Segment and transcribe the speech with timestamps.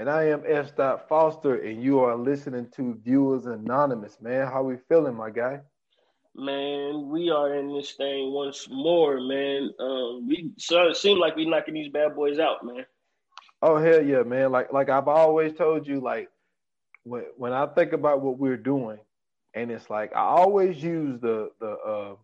[0.00, 0.74] And I am F.
[0.74, 4.46] Dot Foster, and you are listening to Viewers Anonymous, man.
[4.46, 5.60] How we feeling, my guy?
[6.34, 9.68] Man, we are in this thing once more, man.
[9.78, 12.86] Um, we so it seems like we knocking these bad boys out, man.
[13.60, 14.50] Oh hell yeah, man!
[14.50, 16.30] Like like I've always told you, like
[17.02, 19.00] when when I think about what we're doing,
[19.52, 22.14] and it's like I always use the the uh,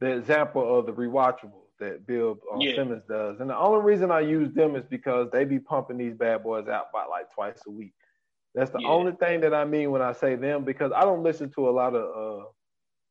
[0.00, 2.76] the example of the rewatchables that Bill uh, Yeah.
[2.76, 6.14] Simmons does, and the only reason I use them is because they be pumping these
[6.14, 7.94] bad boys out by like twice a week.
[8.54, 8.88] That's the Yeah.
[8.88, 11.72] only thing that I mean when I say them because I don't listen to a
[11.72, 12.44] lot of uh,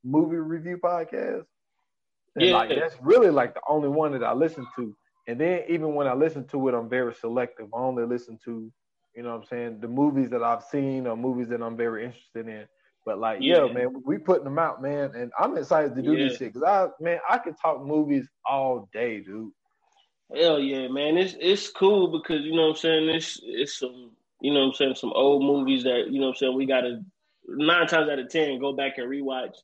[0.03, 1.45] movie review podcasts.
[2.35, 2.53] And Yeah.
[2.53, 4.95] like that's really like the only one that I listen to.
[5.27, 7.67] And then even when I listen to it, I'm very selective.
[7.73, 8.71] I only listen to,
[9.15, 12.05] you know what I'm saying, the movies that I've seen or movies that I'm very
[12.05, 12.67] interested in.
[13.05, 13.73] But like, yeah, Yeah.
[13.73, 15.11] man, we putting them out, man.
[15.15, 16.53] And I'm excited to do this shit.
[16.53, 19.51] Cause I man, I could talk movies all day, dude.
[20.35, 21.17] Hell yeah, man.
[21.17, 23.09] It's it's cool because you know what I'm saying.
[23.09, 26.31] It's it's some you know what I'm saying some old movies that you know what
[26.33, 27.01] I'm saying we gotta
[27.47, 29.55] nine times out of ten go back and rewatch.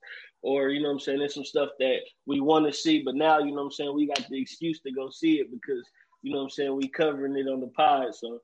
[0.42, 3.16] Or you know what I'm saying, there's some stuff that we want to see, but
[3.16, 5.84] now you know what I'm saying we got the excuse to go see it because
[6.22, 8.16] you know what I'm saying we covering it on the pod.
[8.16, 8.40] So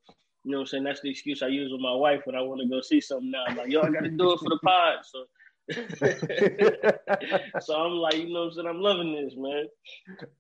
[0.46, 2.42] you know what I'm saying that's the excuse I use with my wife when I
[2.42, 3.46] want to go see something now.
[3.48, 5.00] I'm like, yo, I got to do it for the pod.
[5.04, 5.26] So
[7.60, 8.68] so I'm like, you know what I'm saying?
[8.68, 9.66] I'm loving this, man.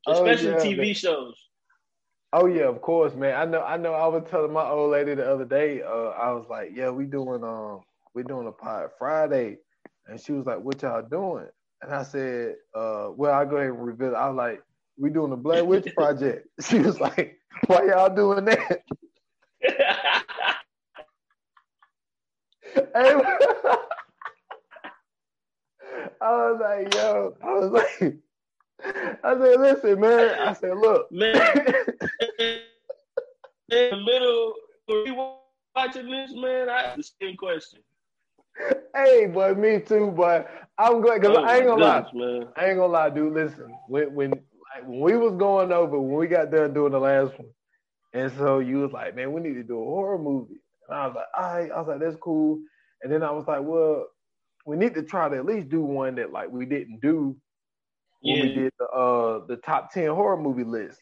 [0.06, 0.94] Oh, Especially yeah, TV man.
[0.94, 1.36] shows.
[2.34, 3.36] Oh yeah, of course, man.
[3.36, 3.62] I know.
[3.64, 3.94] I know.
[3.94, 5.82] I was telling my old lady the other day.
[5.82, 7.82] Uh, I was like, "Yeah, we doing um,
[8.14, 9.58] we doing a pod Friday,"
[10.08, 11.48] and she was like, "What y'all doing?"
[11.82, 14.16] And I said, "Uh, well, I'll go ahead and reveal." it.
[14.18, 14.62] I was like,
[14.98, 18.82] "We doing the Blair Witch Project." She was like, "Why y'all doing that?"
[22.62, 22.65] Hey,
[22.96, 23.16] I
[26.22, 28.18] was like, "Yo," I was like,
[29.24, 31.36] "I said, listen, man." I said, "Look." Man,
[33.70, 34.54] in the middle
[35.76, 37.82] watching this, man, I have the same question.
[38.94, 42.06] Hey, boy, me too, but I'm going because Oh, I ain't gonna lie.
[42.14, 42.48] man.
[42.56, 43.34] I ain't gonna lie, dude.
[43.34, 47.00] Listen, when when like, when we was going over, when we got done doing the
[47.00, 47.50] last one,
[48.14, 50.62] and so you was like, man, we need to do a horror movie.
[50.90, 51.72] And I was like, all right.
[51.72, 52.60] I was like, that's cool.
[53.02, 54.06] And then I was like, well,
[54.66, 57.36] we need to try to at least do one that like we didn't do
[58.22, 61.00] when we did the uh the top ten horror movie list.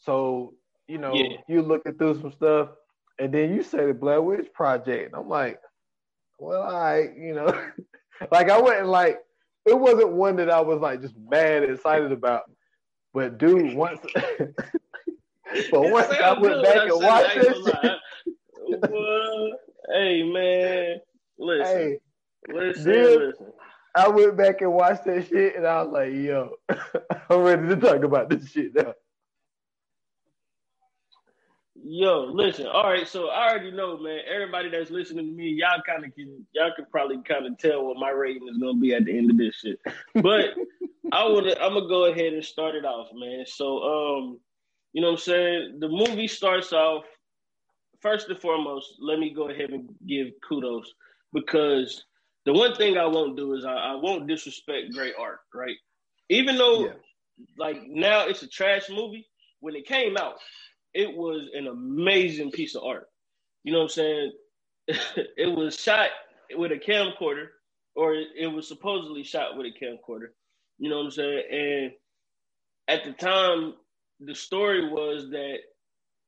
[0.00, 0.54] So
[0.88, 1.36] you know, Yeah.
[1.48, 2.70] you looking through some stuff,
[3.18, 5.06] and then you say the Blair Witch Project.
[5.06, 5.58] And I'm like,
[6.38, 7.46] well, all right, you know,
[8.32, 9.20] like I wasn't like
[9.64, 12.42] it wasn't one that I was like just mad excited about.
[13.14, 14.00] But dude, once
[15.70, 17.96] but once I went back and watched said
[19.92, 21.00] hey, man,
[21.38, 21.98] listen, hey,
[22.48, 23.28] listen, dude.
[23.28, 23.46] listen.
[23.94, 26.50] I went back and watched that shit, and I was like, yo,
[27.30, 28.92] I'm ready to talk about this shit now.
[31.82, 32.66] Yo, listen.
[32.66, 34.18] All right, so I already know, man.
[34.32, 37.84] Everybody that's listening to me, y'all kind of can, y'all can probably kind of tell
[37.84, 39.78] what my rating is gonna be at the end of this shit.
[40.14, 40.56] But
[41.12, 43.44] I want to, I'm gonna go ahead and start it off, man.
[43.46, 44.40] So, um,
[44.92, 45.76] you know what I'm saying?
[45.78, 47.04] The movie starts off.
[48.02, 50.92] First and foremost, let me go ahead and give kudos
[51.32, 52.04] because
[52.46, 55.76] the one thing I won't do is I, I won't disrespect great art, right?
[56.30, 56.94] Even though, Yeah.
[57.58, 59.26] like now it's a trash movie.
[59.60, 60.36] When it came out,
[60.94, 63.08] it was an amazing piece of art.
[63.64, 64.32] You know what I'm saying?
[64.88, 66.10] it was shot
[66.56, 67.48] with a camcorder,
[67.96, 70.28] or it, it was supposedly shot with a camcorder.
[70.78, 71.44] You know what I'm saying?
[71.52, 71.92] And
[72.88, 73.74] at the time,
[74.20, 75.58] the story was that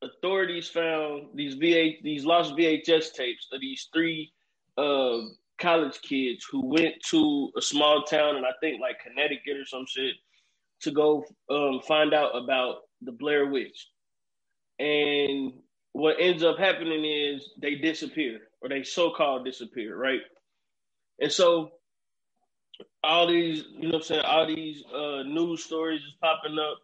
[0.03, 4.33] authorities found these VH these lost VHS tapes of these three
[4.79, 5.19] uh,
[5.61, 9.87] college kids who went to a small town in I think like Connecticut or some
[9.89, 10.15] shit
[10.83, 13.89] to go um, find out about the Blair Witch.
[14.79, 15.53] And
[15.93, 20.21] what ends up happening is they disappear, or they so-called disappear, right?
[21.21, 21.73] And so
[23.05, 26.79] all these, you know what I'm saying, all these uh, news stories is popping up.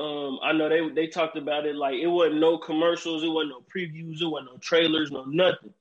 [0.00, 3.50] Um, I know they they talked about it like it wasn't no commercials, it wasn't
[3.50, 5.74] no previews, it wasn't no trailers, no nothing.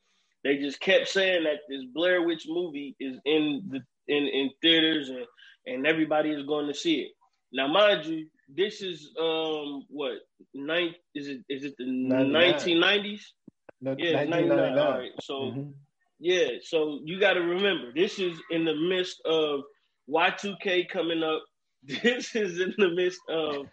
[0.44, 3.80] They just kept saying that this Blair Witch movie is in the
[4.13, 5.25] in, in theaters and,
[5.66, 7.12] and everybody is going to see it.
[7.54, 10.13] Now, mind you, this is um what
[10.54, 13.33] nine is it is it the nineteen nineties?
[13.80, 14.77] No, Yeah, ninety nine.
[14.77, 15.69] All right, so mm-hmm.
[16.19, 19.62] yeah, so you got to remember this is in the midst of
[20.07, 21.42] Y two K coming up.
[22.04, 23.68] This is in the midst of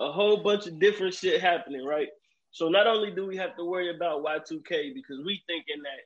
[0.00, 2.08] a whole bunch of different shit happening, right?
[2.50, 6.00] So not only do we have to worry about Y2K because we thinking that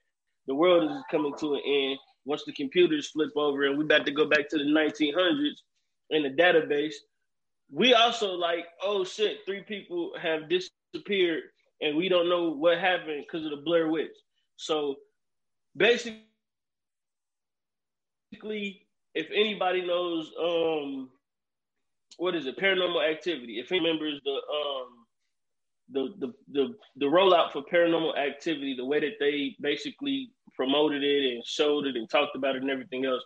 [0.47, 4.06] the world is coming to an end once the computers flip over and we about
[4.06, 5.61] to go back to the 1900s
[6.11, 6.94] in the database.
[7.71, 11.43] We also like, oh shit, three people have disappeared
[11.81, 14.11] and we don't know what happened because of the Blair Witch.
[14.56, 14.97] So
[15.77, 16.23] basically,
[19.15, 21.11] if anybody knows, um,
[22.19, 25.06] what is it, paranormal activity, if he remembers the um
[25.91, 31.35] the the the the rollout for paranormal activity, the way that they basically promoted it
[31.35, 33.23] and showed it and talked about it and everything else,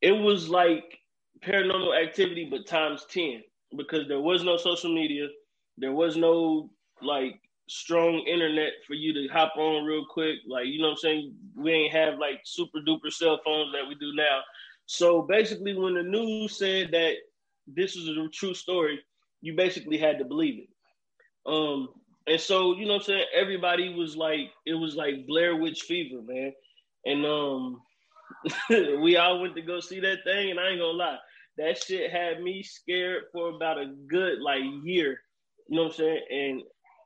[0.00, 0.98] it was like
[1.44, 3.42] paranormal activity but times 10
[3.76, 5.28] because there was no social media,
[5.76, 6.70] there was no
[7.02, 10.36] like strong internet for you to hop on real quick.
[10.48, 11.34] Like, you know what I'm saying?
[11.56, 14.40] We ain't have like super duper cell phones that we do now.
[14.86, 17.14] So basically when the news said that
[17.66, 19.00] this is a true story,
[19.40, 20.68] you basically had to believe it.
[21.46, 21.88] Um,
[22.26, 23.24] and so, you know what I'm saying?
[23.34, 26.52] Everybody was like, it was like Blair Witch fever, man.
[27.04, 27.80] And um
[29.00, 31.18] we all went to go see that thing, and I ain't gonna lie,
[31.58, 35.20] that shit had me scared for about a good like year.
[35.68, 36.20] You know what I'm saying?
[36.30, 36.62] And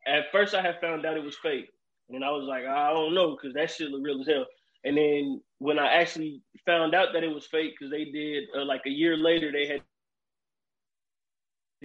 [0.06, 1.68] at first I had found out it was fake.
[2.08, 4.46] And I was like, I don't know, because that shit looked real as hell.
[4.84, 8.64] And then when I actually found out that it was fake, because they did uh,
[8.64, 9.82] like a year later, they had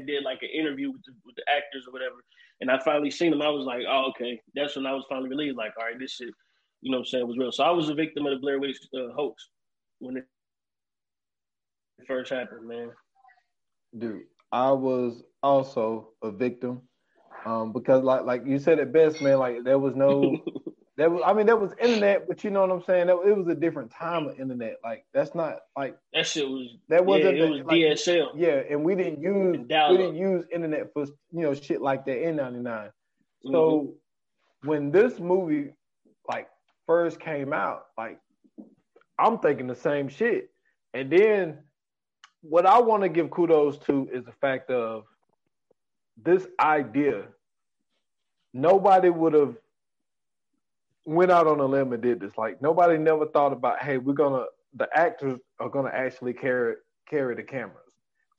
[0.04, 2.16] did like an interview with the, with the actors or whatever,
[2.62, 3.42] and I finally seen them.
[3.42, 4.40] I was like, oh, okay.
[4.54, 5.58] That's when I was finally relieved.
[5.58, 6.30] Like, all right, this shit,
[6.82, 7.52] you know what I'm saying, was real.
[7.52, 9.50] So I was a victim of the Blair Witch uh, hoax
[10.00, 10.26] when it
[12.08, 12.92] first happened, man.
[13.98, 16.82] Dude, I was also a victim
[17.46, 19.40] um, because, like, like you said it best, man.
[19.40, 20.38] Like, there was no
[20.98, 23.08] That was, I mean, that was internet, but you know what I'm saying.
[23.08, 24.78] That, it was a different time of internet.
[24.82, 26.70] Like that's not like that shit was.
[26.88, 28.28] That wasn't yeah, it was like, DSL.
[28.36, 32.26] Yeah, and we didn't use we didn't use internet for you know shit like that
[32.26, 32.90] in '99.
[33.44, 34.68] So mm-hmm.
[34.70, 35.72] when this movie
[36.30, 36.48] like
[36.88, 38.20] first came out, like
[39.20, 40.50] I'm thinking the same shit.
[40.94, 41.58] And then
[42.42, 45.04] what I want to give kudos to is the fact of
[46.24, 47.24] this idea.
[48.54, 49.58] Nobody would have
[51.06, 52.34] went out on a limb and did this.
[52.38, 56.76] Like nobody never thought about, hey, we're gonna the actors are gonna actually carry
[57.10, 57.80] carry the cameras.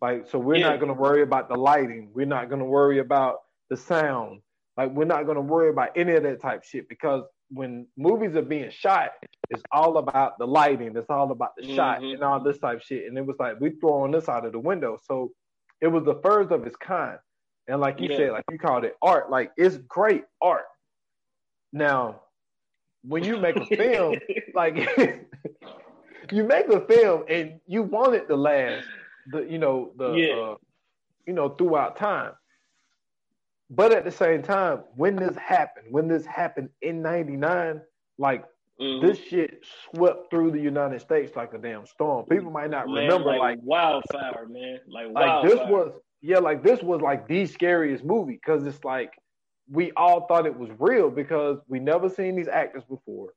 [0.03, 0.71] Like so we're yeah.
[0.71, 2.11] not gonna worry about the lighting.
[2.15, 3.37] We're not gonna worry about
[3.71, 4.41] the sound.
[4.77, 8.43] Like we're not gonna worry about any of that type shit because when movies are
[8.43, 9.11] being shot,
[9.51, 11.77] it's all about the lighting, it's all about the mm-hmm.
[11.77, 13.07] shot and all this type shit.
[13.07, 14.99] And it was like we throwing this out of the window.
[15.07, 15.31] So
[15.81, 17.19] it was the first of its kind.
[17.69, 18.17] And like you yeah.
[18.17, 20.65] said, like you called it art, like it's great art.
[21.73, 22.23] Now,
[23.06, 24.17] when you make a film,
[24.55, 24.76] like
[26.32, 28.87] you make a film and you want it to last
[29.31, 30.35] the you know the yeah.
[30.35, 30.55] uh,
[31.26, 32.32] you know throughout time.
[33.69, 37.81] But at the same time, when this happened, when this happened in '99,
[38.17, 38.44] like
[38.81, 39.05] mm-hmm.
[39.05, 42.26] this shit swept through the United States like a damn storm.
[42.26, 44.79] People might not man, remember like, like, wildfire, man.
[44.88, 45.93] Like, like this was
[46.23, 49.12] yeah, like this was like the scariest movie because it's like
[49.70, 53.30] we all thought it was real because we never seen these actors before.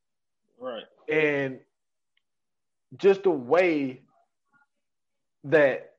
[0.59, 0.83] Right.
[1.09, 1.59] And
[2.97, 4.01] just the way
[5.45, 5.93] that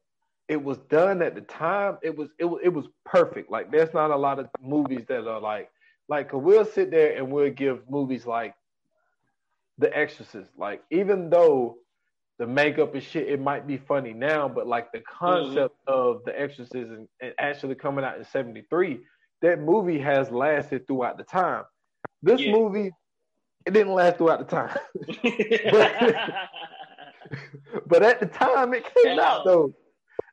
[0.48, 3.50] it was done at the time, it was it was it was perfect.
[3.50, 5.70] Like there's not a lot of movies that are like
[6.08, 8.54] like we'll sit there and we'll give movies like
[9.78, 10.50] The Exorcist.
[10.58, 11.78] Like even though
[12.38, 15.92] the makeup and shit, it might be funny now, but like the concept mm-hmm.
[15.92, 19.00] of The Exorcist and, and actually coming out in '73
[19.42, 21.64] that movie has lasted throughout the time.
[22.22, 22.52] This yeah.
[22.52, 22.90] movie,
[23.66, 24.76] it didn't last throughout the time.
[25.70, 26.24] but,
[27.86, 29.74] but, at the time it came out though.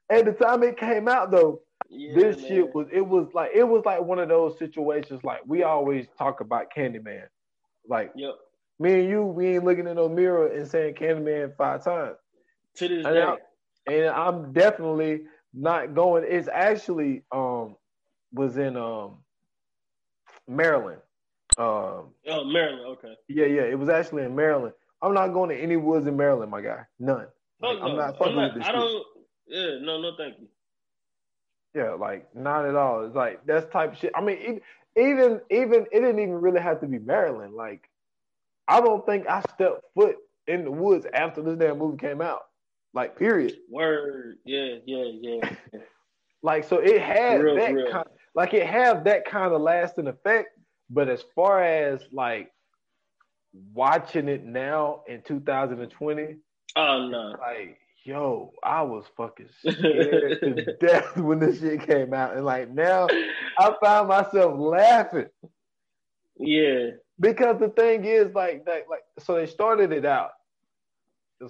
[0.10, 2.48] At the time it came out though, yeah, this man.
[2.48, 6.08] shit was it was like it was like one of those situations like we always
[6.18, 7.26] talk about Candyman.
[7.88, 8.36] Like yep.
[8.80, 12.18] me and you, we ain't looking in no mirror and saying Candyman five times.
[12.76, 13.22] To this and day.
[13.22, 13.38] I,
[13.92, 15.22] and I'm definitely
[15.54, 16.26] not going.
[16.28, 17.76] It's actually um
[18.34, 19.18] was in um
[20.48, 21.02] Maryland.
[21.58, 22.86] Um, oh, Maryland.
[22.98, 23.14] Okay.
[23.28, 23.64] Yeah, yeah.
[23.64, 24.74] It was actually in Maryland.
[25.02, 26.82] I'm not going to any woods in Maryland, my guy.
[27.00, 27.28] None.
[27.62, 27.88] Oh, like, no.
[27.88, 28.70] I'm not fucking I'm not, with this.
[28.70, 29.06] I don't.
[29.48, 30.48] Yeah, no, no, thank you.
[31.74, 33.06] Yeah, like not at all.
[33.06, 34.12] It's like that's type of shit.
[34.16, 34.64] I mean, it,
[35.00, 37.54] even even it didn't even really have to be Maryland.
[37.54, 37.90] Like,
[38.68, 40.18] I don't think I stepped foot
[40.48, 42.42] in the woods after this damn movie came out.
[42.94, 43.58] Like, period.
[43.70, 44.38] Word.
[44.46, 45.50] Yeah, yeah, yeah.
[46.44, 47.92] Like so, it had Real, that real.
[47.92, 48.06] kind,
[48.38, 50.50] like it have that kind of lasting effect.
[50.90, 52.50] But as far as like
[53.74, 56.38] watching it now in 2020,
[56.78, 57.36] Oh no.
[57.42, 62.70] like yo, I was fucking scared to death when this shit came out, and like
[62.72, 63.08] now
[63.60, 65.26] I find myself laughing
[66.38, 66.92] Yeah.
[67.20, 70.32] because the thing is like that like so they started it out.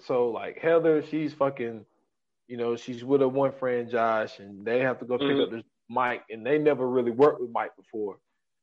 [0.05, 1.85] So like Heather, she's fucking,
[2.47, 5.43] you know, she's with her one friend Josh, and they have to go pick Mhm.
[5.43, 8.17] up this Mike, and they never really worked with Mike before.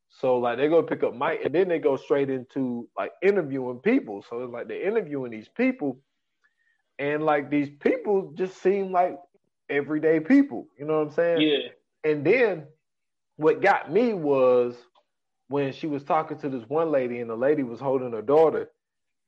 [0.09, 3.81] So like they go pick up Mike, and then they go straight into like interviewing
[3.81, 4.25] people.
[4.29, 5.99] So it's like they're interviewing these people,
[6.99, 9.19] and like these people just seem like
[9.69, 10.69] everyday people.
[10.79, 11.41] You know what I'm saying?
[11.41, 11.69] Yeah.
[12.11, 12.67] And then
[13.37, 14.77] what got me was
[15.49, 18.71] when she was talking to this one lady and the lady was holding her daughter.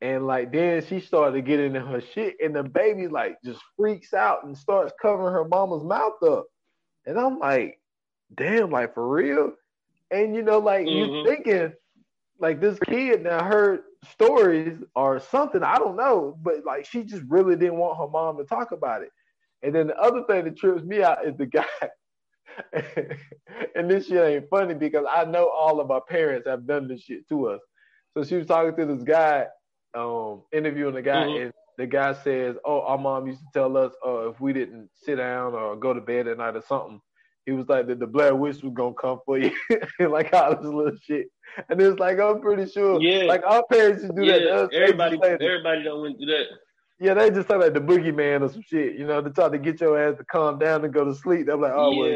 [0.01, 4.13] And like then she started getting in her shit and the baby like just freaks
[4.13, 6.45] out and starts covering her mama's mouth up.
[7.05, 7.79] And I'm like,
[8.35, 9.53] damn, like for real?
[10.11, 11.23] And you know, like you Mhm.
[11.25, 11.73] thinking
[12.39, 13.81] like this kid now heard
[14.13, 18.37] stories or something, I don't know, but like she just really didn't want her mom
[18.37, 19.09] to talk about it.
[19.63, 21.65] And then the other thing that trips me out is the guy
[23.75, 27.01] and this shit ain't funny because I know all of our parents have done this
[27.01, 27.61] shit to us.
[28.15, 29.47] So she was talking to this guy,
[29.93, 31.37] um, interviewing the guy, Mhm.
[31.37, 34.89] and the guy says, "Oh, our mom used to tell us, uh, if we didn't
[34.95, 37.01] sit down or go to bed at night or something,
[37.47, 39.51] he was like that the Blair Witch was gonna come for you,
[39.99, 41.27] like all this little shit."
[41.69, 43.23] And it's like I'm pretty sure, Yeah.
[43.23, 44.39] like our parents to do that.
[44.39, 44.51] to Yeah.
[44.51, 44.69] us.
[44.69, 46.45] They just Everybody that- everybody don't went through that.
[46.99, 49.57] yeah, they just say like the boogeyman or some shit, you know, to try to
[49.57, 51.45] get your ass to calm down and go to sleep.
[51.47, 52.09] They're like, oh, well,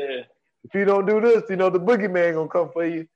[0.64, 3.08] if you don't do this, you know, the boogeyman gonna come for you.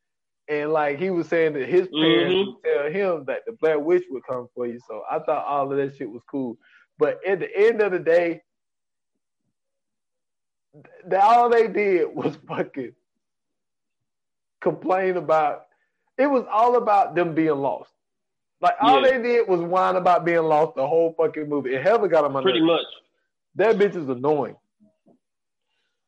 [0.47, 2.45] And like he was saying that his parents Mhm.
[2.47, 4.79] would tell him that the Black Witch would come for you.
[4.87, 6.57] So I thought all of that shit was cool.
[6.97, 8.41] But at the end of the day,
[11.09, 12.93] th- all they did was fucking
[14.61, 15.65] complain about.
[16.17, 17.91] It was all about them being lost.
[18.61, 19.17] Like all Yeah.
[19.17, 21.75] they did was whine about being lost the whole fucking movie.
[21.75, 22.83] And Heather got on my Pretty nerves.
[22.83, 22.85] much.
[23.55, 24.55] That bitch is annoying.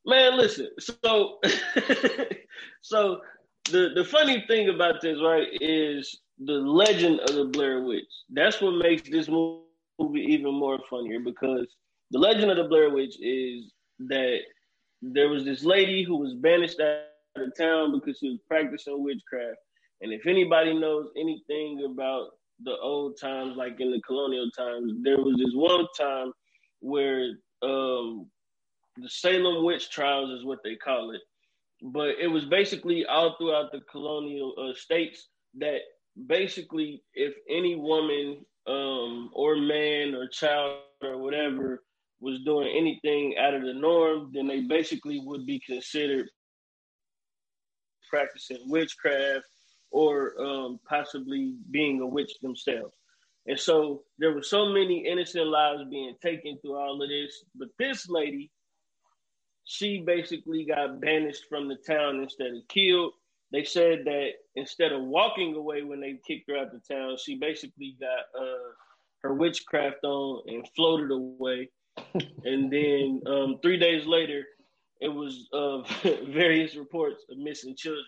[0.06, 0.70] Man, listen.
[0.80, 1.40] So,
[2.82, 3.22] so
[3.66, 8.06] the the funny thing about this, right, is the legend of the Blair Witch.
[8.30, 11.68] That's what makes this movie even more funnier because
[12.12, 14.40] the legend of the Blair Witch is that
[15.02, 17.02] there was this lady who was banished out
[17.36, 19.60] of town because she was practicing witchcraft.
[20.02, 22.30] And if anybody knows anything about
[22.64, 26.32] the old times, like in the colonial times, there was this one time
[26.80, 28.28] where um,
[28.98, 31.22] the Salem witch trials is what they call it.
[31.82, 35.28] But it was basically all throughout the colonial uh, states
[35.60, 35.80] that
[36.26, 41.84] basically, if any woman um, or man or child or whatever
[42.20, 46.28] was doing anything out of the norm, then they basically would be considered
[48.10, 49.46] practicing witchcraft
[49.92, 52.96] or um, possibly being a witch themselves.
[53.46, 57.46] And so there were so many innocent lives being taken through all of this.
[57.56, 58.52] But this lady,
[59.64, 63.14] she basically got banished from the town instead of killed.
[63.52, 67.36] They said that instead of walking away when they kicked her out the town, she
[67.36, 68.72] basically got uh,
[69.22, 71.70] her witchcraft on and floated away.
[72.44, 74.44] And then um, three days later,
[75.02, 75.82] it was uh,
[76.32, 78.06] various reports of missing children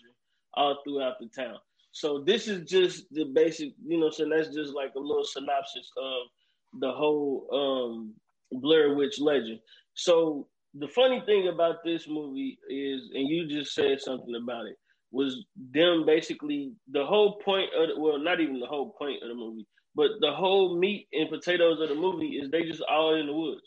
[0.55, 1.57] all throughout the town.
[1.91, 5.89] So this is just the basic, you know, so that's just like a little synopsis
[5.97, 8.13] of the whole um,
[8.61, 9.59] Blair Witch legend.
[9.95, 14.75] So the funny thing about this movie is, and you just said something about it,
[15.11, 15.43] was
[15.73, 19.35] them basically the whole point of the, well, not even the whole point of the
[19.35, 19.65] movie,
[19.95, 23.33] but the whole meat and potatoes of the movie is they just all in the
[23.33, 23.63] woods,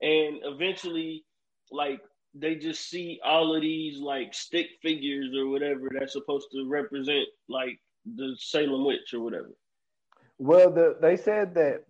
[0.00, 1.24] and eventually,
[1.70, 2.00] like
[2.34, 7.26] they just see all of these like stick figures or whatever that's supposed to represent
[7.48, 7.78] like
[8.16, 9.50] the Salem witch or whatever.
[10.38, 11.84] Well, the, they said that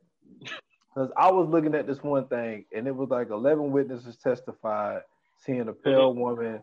[0.94, 5.00] because I was looking at this one thing, and it was like eleven witnesses testified
[5.38, 6.62] seeing a pale woman.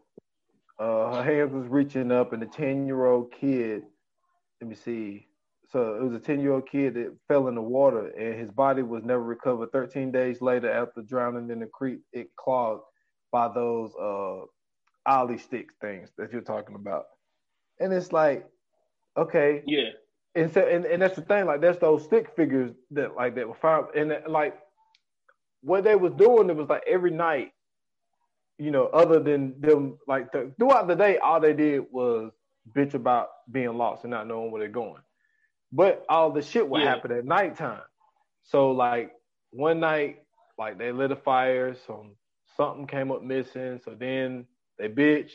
[0.79, 3.83] Uh, her hands was reaching up, and a ten-year-old kid.
[4.61, 5.27] Let me see.
[5.71, 9.03] So it was a ten-year-old kid that fell in the water, and his body was
[9.03, 9.71] never recovered.
[9.71, 12.83] Thirteen days later, after drowning in the creek, it clogged
[13.31, 14.41] by those uh
[15.05, 17.05] ollie stick things that you're talking about.
[17.79, 18.45] And it's like,
[19.17, 19.89] okay, Yeah,
[20.35, 23.47] and so and, and that's the thing, like that's those stick figures that like that
[23.47, 24.57] were found and like
[25.61, 27.51] what they was doing, it was like every night,
[28.57, 32.31] you know, other than them like the, throughout the day, all they did was
[32.75, 35.01] bitch about being lost and not knowing where they're going.
[35.71, 36.89] But all the shit would Yeah.
[36.89, 37.83] happen at nighttime.
[38.43, 39.15] So like
[39.51, 40.23] one night,
[40.57, 42.15] like they lit a fire, some
[42.57, 43.79] something came up missing.
[43.83, 44.45] So then
[44.77, 45.31] they bitch,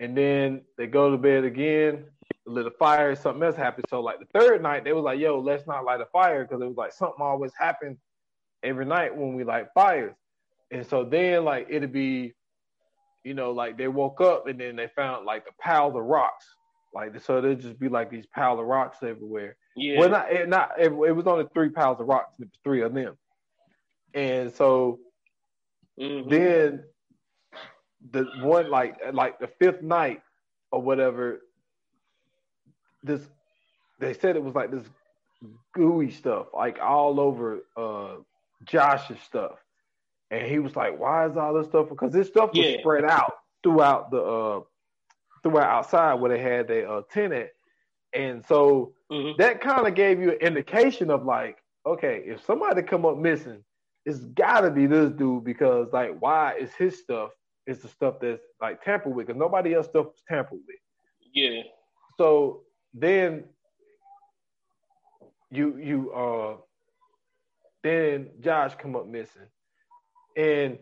[0.00, 2.10] and then they go to bed again,
[2.46, 3.86] lit a fire, something else happened.
[3.88, 6.62] So like the third night, they was like, "Yo, let's not light a fire," because
[6.62, 7.98] it was like something always happened
[8.62, 10.14] every night when we light fires.
[10.70, 12.34] And so then like it'd be,
[13.22, 16.46] you know, like they woke up and then they found like a pile of rocks.
[16.94, 19.56] Like so there'd just be like these pile of rocks everywhere.
[19.76, 19.98] Yeah.
[20.00, 22.82] Well not it not it, it was only three piles of rocks, it was three
[22.82, 23.18] of them.
[24.14, 25.00] And so
[25.98, 26.30] Mhm.
[26.30, 26.84] then
[28.10, 30.22] the one like like the fifth night
[30.72, 31.40] or whatever
[33.02, 33.28] this
[34.00, 34.86] they said it was like this
[35.74, 38.16] gooey stuff like all over uh
[38.64, 39.58] josh's stuff
[40.30, 42.78] and he was like why is all this stuff because this stuff was Yeah.
[42.80, 44.60] spread out throughout the uh
[45.42, 47.50] throughout outside where they had their uh tenant
[48.14, 49.36] and so Mhm.
[49.38, 53.62] that kind of gave you an indication of like, okay, if somebody come up missing,
[54.06, 57.30] it's gotta be this dude because like, why is his stuff
[57.66, 59.26] is the stuff that's like tampered with?
[59.26, 60.76] Because nobody else stuff was tampered with.
[61.32, 61.62] Yeah.
[62.18, 63.44] So then
[65.50, 66.56] you you uh
[67.82, 69.42] then Josh come up missing.
[70.36, 70.78] And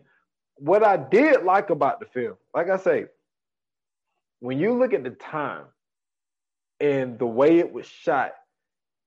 [0.55, 3.05] what I did like about the film, like I say,
[4.39, 5.65] when you look at the time
[6.83, 8.33] and the way it was shot,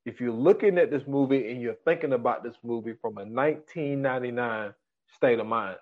[0.06, 4.73] if you're looking at this movie and you're thinking about this movie from a 1999
[5.14, 5.76] state of mind,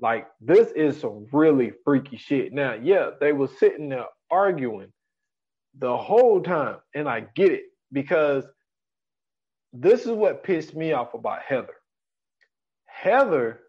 [0.00, 2.54] like this is some really freaky shit.
[2.54, 4.90] Now, yeah, they were sitting there arguing
[5.78, 8.44] the whole time, and I get it because
[9.74, 11.74] this is what pissed me off about Heather.
[12.86, 13.60] Heather,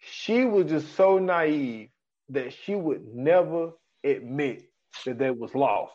[0.00, 1.90] she was just so naive
[2.30, 3.70] that she would never
[4.02, 4.64] admit
[5.06, 5.94] that they was lost.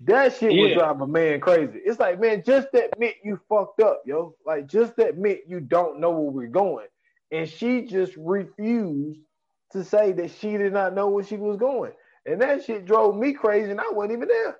[0.00, 1.80] That shit would drive a man crazy.
[1.84, 4.34] It's like, man, just admit you fucked up, yo.
[4.46, 6.86] Like, just admit you don't know where we're going.
[7.32, 9.20] And she just refused
[9.72, 11.92] to say that she did not know where she was going.
[12.26, 14.58] And that shit drove me crazy, and I wasn't even there.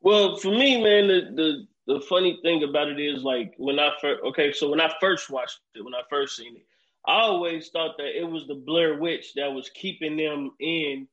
[0.00, 3.90] Well, for me, man, the, the the funny thing about it is like when I
[4.00, 6.66] first okay, so when I first watched it, when I first seen it,
[7.06, 11.06] I always thought that it was the Blair Witch that was keeping them in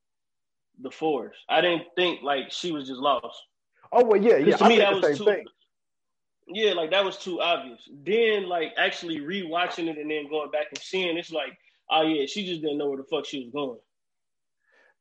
[0.83, 1.39] the forest.
[1.49, 3.41] I didn't think like she was just lost.
[3.91, 4.57] Oh well, yeah, yeah.
[4.57, 5.25] to I me, that was too.
[5.25, 5.45] thing.
[6.47, 7.81] Yeah, like that was too obvious.
[8.05, 11.57] Then, like actually rewatching it and then going back and seeing, it's like,
[11.89, 13.79] oh yeah, she just didn't know where the fuck she was going.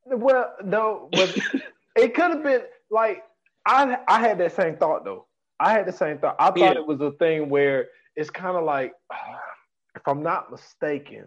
[0.05, 1.37] Well, no, but
[1.97, 3.23] it could have been like
[3.67, 5.27] I I had that same thought though.
[5.61, 6.37] I had the same thought.
[6.39, 6.73] I thought Yeah.
[6.73, 8.93] it was a thing where it's kind of like,
[9.97, 11.27] if I'm not mistaken,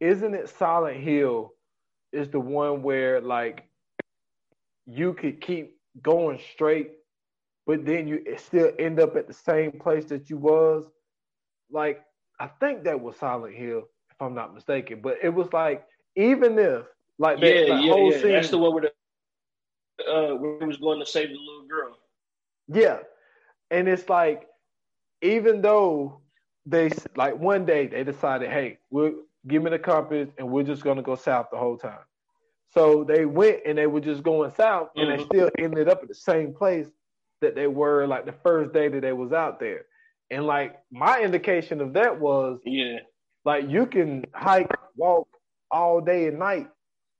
[0.00, 1.52] isn't it Silent Hill
[2.16, 3.64] is the one where like
[4.86, 6.92] you could keep going straight,
[7.66, 10.84] but then you still end up at the same place that you was.
[11.70, 12.02] Like
[12.40, 15.00] I think that was Silent Hill, if I'm not mistaken.
[15.02, 15.84] But it was like
[16.16, 16.84] even if
[17.18, 18.20] like that, yeah, that yeah, whole yeah.
[18.22, 18.92] scene, That's the one where the
[20.10, 21.96] uh, where he was going to save the little girl.
[22.68, 22.98] Yeah.
[23.70, 24.46] And it's like,
[25.22, 26.20] even though
[26.66, 29.14] they like one day they decided, hey, we'll
[29.48, 32.04] give me the compass and we're just gonna go south the whole time.
[32.70, 35.26] So they went and they were just going south and they Mhm.
[35.26, 36.88] still ended up at the same place
[37.40, 39.86] that they were like the first day that they was out there.
[40.30, 42.98] And like my indication of that was Yeah,
[43.44, 45.28] like you can hike, walk
[45.70, 46.68] all day and night.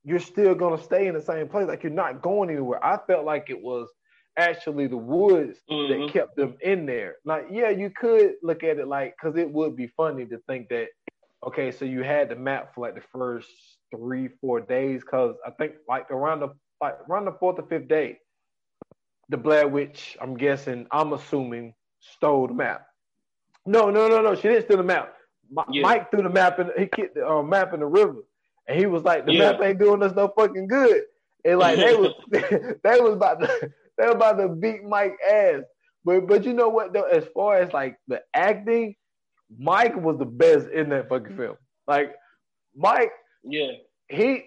[0.05, 1.69] You're still gonna stay in the same place.
[1.69, 2.85] Like you're not going anywhere.
[2.85, 3.89] I felt like it was
[4.39, 6.09] actually the woods Mhm.
[6.09, 7.17] that kept them in there.
[7.25, 10.69] Like, yeah, you could look at it like because it would be funny to think
[10.69, 10.89] that,
[11.45, 13.49] okay, so you had the map for like the first
[13.95, 16.49] three, four days, because I think like around the
[16.81, 18.19] like around the fourth or fifth day,
[19.29, 22.87] the Blair Witch, I'm guessing, I'm assuming, stole the map.
[23.65, 24.35] No, no, no, no.
[24.35, 25.15] She didn't steal the map.
[25.51, 25.83] Mi- Yeah.
[25.83, 26.71] Mike threw the map in.
[26.77, 28.23] He kicked the uh, map in the river,
[28.69, 29.53] and he was like, "The Yeah.
[29.53, 31.03] map ain't doing us no fucking good."
[31.45, 35.63] And like they was, they was about to, they was about to beat Mike ass.
[36.05, 37.03] But but you know what though?
[37.05, 38.95] As far as like the acting,
[39.59, 41.37] Mike was the best in that fucking mm-hmm.
[41.37, 41.57] film.
[41.87, 42.15] Like
[42.75, 43.13] Mike,
[43.45, 43.73] yeah,
[44.09, 44.45] he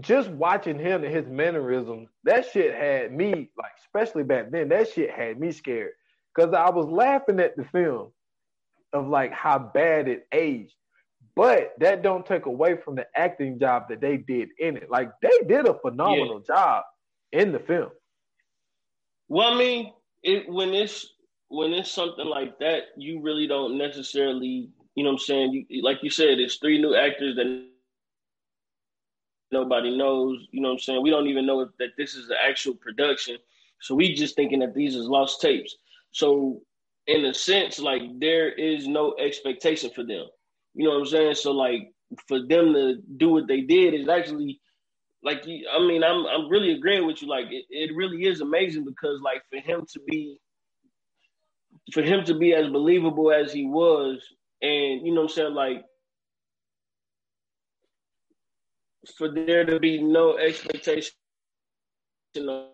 [0.00, 4.90] just watching him and his mannerisms, that shit had me like, especially back then, that
[4.90, 5.92] shit had me scared
[6.34, 8.12] because I was laughing at the film
[8.92, 10.74] of like how bad it aged.
[11.34, 14.90] But that don't take away from the acting job that they did in it.
[14.90, 16.84] Like they did a phenomenal job
[17.32, 17.90] in the film.
[19.28, 21.06] Well, I mean, it when it's
[21.48, 25.82] when it's something like that, you really don't necessarily, you know, what I'm saying, you,
[25.82, 27.66] like you said, it's three new actors that
[29.50, 30.46] nobody knows.
[30.50, 32.74] You know, what I'm saying, we don't even know if, that this is the actual
[32.74, 33.36] production,
[33.80, 35.76] so we just thinking that these is lost tapes.
[36.10, 36.60] So,
[37.06, 40.26] in a sense, like there is no expectation for them.
[40.74, 41.34] You know what I'm saying?
[41.36, 41.92] So like
[42.26, 44.60] for them to do what they did is actually
[45.22, 47.28] like I mean I'm I'm really agreeing with you.
[47.28, 50.38] Like it, it really is amazing because like for him to be
[51.92, 54.22] for him to be as believable as he was,
[54.62, 55.84] and you know what I'm saying, like
[59.16, 61.12] for there to be no expectation
[62.36, 62.66] of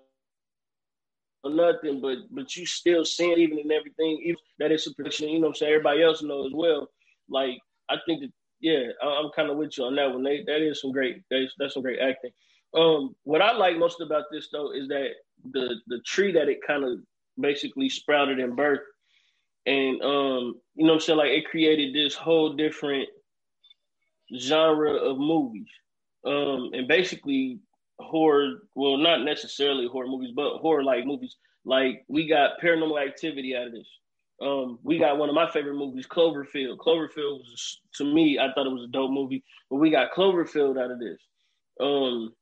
[1.45, 5.41] nothing, but but you still seeing even in everything, even that it's a production, you
[5.41, 6.89] know I'm saying, everybody else knows as well.
[7.29, 7.59] Like
[7.91, 10.23] I think that yeah, I'm kind of with you on that one.
[10.23, 12.31] They, that is some great that's, that's some great acting.
[12.75, 15.11] Um, what I like most about this though is that
[15.53, 16.99] the the tree that it kind of
[17.39, 18.79] basically sprouted and birthed,
[19.67, 23.09] and um, you know what I'm saying, like it created this whole different
[24.39, 25.69] genre of movies,
[26.27, 27.61] um, and basically
[27.99, 28.63] horror.
[28.75, 31.37] Well, not necessarily horror movies, but horror like movies.
[31.65, 33.89] Like we got Paranormal Activity out of this.
[34.43, 36.77] Um, we got one of my favorite movies, Cloverfield.
[36.79, 40.83] Cloverfield was to me, I thought it was a dope movie, but we got Cloverfield
[40.83, 41.19] out of this.
[41.81, 42.35] Um,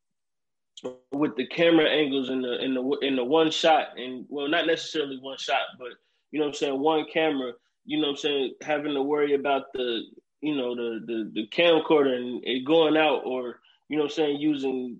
[1.12, 4.66] with the camera angles in the in the in the one shot, and well, not
[4.66, 5.90] necessarily one shot, but
[6.32, 7.52] you know I'm saying, one camera.
[7.84, 10.02] You know I'm saying, having to worry about the
[10.40, 14.40] you know the the, the camcorder and it going out, or you know I'm saying,
[14.40, 14.98] using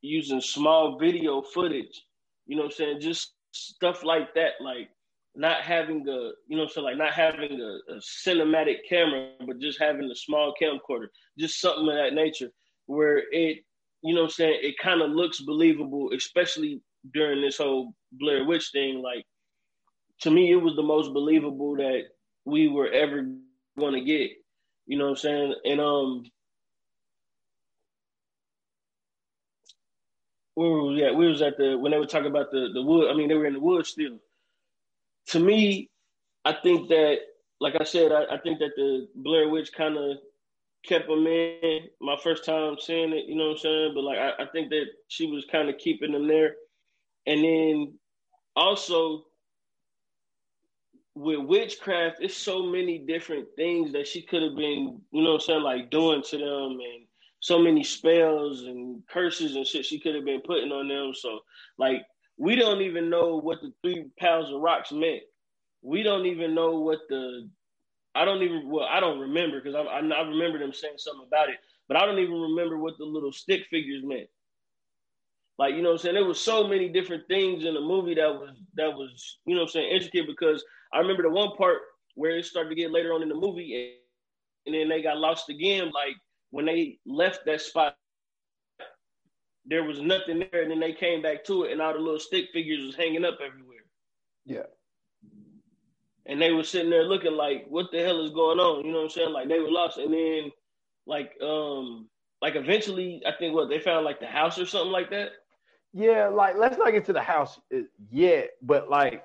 [0.00, 2.02] using small video footage.
[2.46, 4.88] You know I'm saying, just stuff like that, like
[5.36, 9.78] not having a you know so like not having a, a, cinematic camera but just
[9.78, 12.50] having a small camcorder just something of that nature
[12.86, 13.58] where it
[14.02, 16.80] you know i'm saying it kind of looks believable especially
[17.12, 19.24] during this whole blair witch thing like
[20.20, 22.02] to me it was the most believable that
[22.44, 23.26] we were ever
[23.78, 24.30] going to get
[24.86, 26.24] you know what i'm saying and um
[30.56, 33.10] we were, yeah, we was at the when they were talking about the the wood.
[33.10, 34.18] I mean, they were in the woods still
[35.28, 35.90] to me,
[36.44, 37.18] I think that,
[37.60, 40.18] like I said, I, I think that the Blair Witch kind of
[40.84, 43.92] kept them in my first time seeing it, you know what I'm saying?
[43.94, 46.54] But like, I, I think that she was kind of keeping them there.
[47.26, 47.98] And then
[48.56, 49.25] also
[51.16, 55.34] with witchcraft, it's so many different things that she could have been, you know what
[55.36, 57.06] I'm saying, like doing to them and
[57.40, 61.14] so many spells and curses and shit she could have been putting on them.
[61.14, 61.40] So
[61.78, 62.02] like
[62.36, 65.22] we don't even know what the three pounds of rocks meant.
[65.82, 67.48] We don't even know what the
[68.14, 71.26] I don't even well I don't remember because I, I, I remember them saying something
[71.26, 71.56] about it,
[71.88, 74.28] but I don't even remember what the little stick figures meant.
[75.58, 78.14] Like you know what I'm saying, there was so many different things in the movie
[78.14, 81.78] that was that was you know I'm saying intricate because I remember the one part
[82.14, 83.74] where it started to get later on in the movie
[84.66, 85.86] and, and then they got lost again.
[85.86, 86.16] Like
[86.50, 87.96] when they left that spot
[89.66, 92.20] there was nothing there, and then they came back to it, and all the little
[92.20, 93.84] stick figures was hanging up everywhere.
[94.44, 94.66] Yeah.
[96.26, 98.84] And they were sitting there looking like, what the hell is going on?
[98.84, 99.32] You know what I'm saying?
[99.32, 99.98] Like they were lost.
[99.98, 100.50] And then
[101.06, 102.08] like um
[102.42, 105.30] like eventually I think what they found like the house or something like that.
[105.96, 107.58] Yeah, like let's not get to the house
[108.10, 109.24] yet, but like,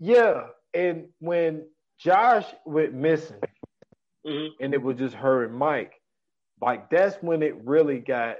[0.00, 0.46] yeah.
[0.74, 1.66] And when
[2.00, 3.38] Josh went missing,
[4.26, 4.62] mm-hmm.
[4.62, 5.92] and it was just her and Mike,
[6.60, 8.38] like that's when it really got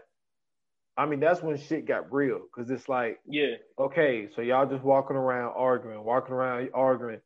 [0.97, 4.83] I mean, that's when shit got real because it's like, yeah, okay, so y'all just
[4.83, 7.21] walking around arguing, walking around arguing,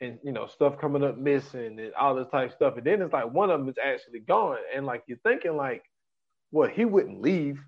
[0.00, 3.02] and you know stuff coming up missing and all this type of stuff, and then
[3.02, 5.82] it's like one of them is actually gone, and like you're thinking like,
[6.52, 7.58] well, he wouldn't leave,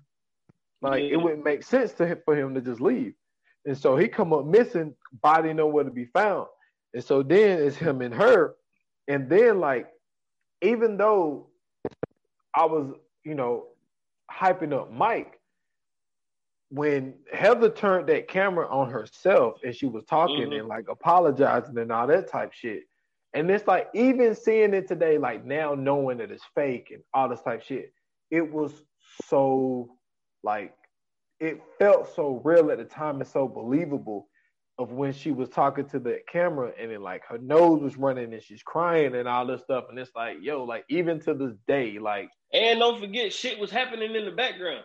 [0.81, 1.11] like yeah.
[1.11, 3.13] it wouldn't make sense to him for him to just leave,
[3.65, 6.47] and so he come up missing, body nowhere to be found,
[6.93, 8.55] and so then it's him and her,
[9.07, 9.87] and then like,
[10.61, 11.47] even though
[12.55, 13.67] I was, you know,
[14.31, 15.39] hyping up Mike
[16.71, 20.53] when Heather turned that camera on herself and she was talking mm-hmm.
[20.53, 22.83] and like apologizing and all that type shit.
[23.33, 27.27] And it's like even seeing it today, like now knowing that it's fake and all
[27.27, 27.93] this type shit,
[28.29, 28.71] it was
[29.27, 29.97] so
[30.43, 30.73] like
[31.39, 34.27] it felt so real at the time and so believable
[34.77, 38.33] of when she was talking to the camera and then like her nose was running
[38.33, 39.85] and she's crying and all this stuff.
[39.89, 43.71] And it's like, yo, like even to this day, like And don't forget shit was
[43.71, 44.83] happening in the background.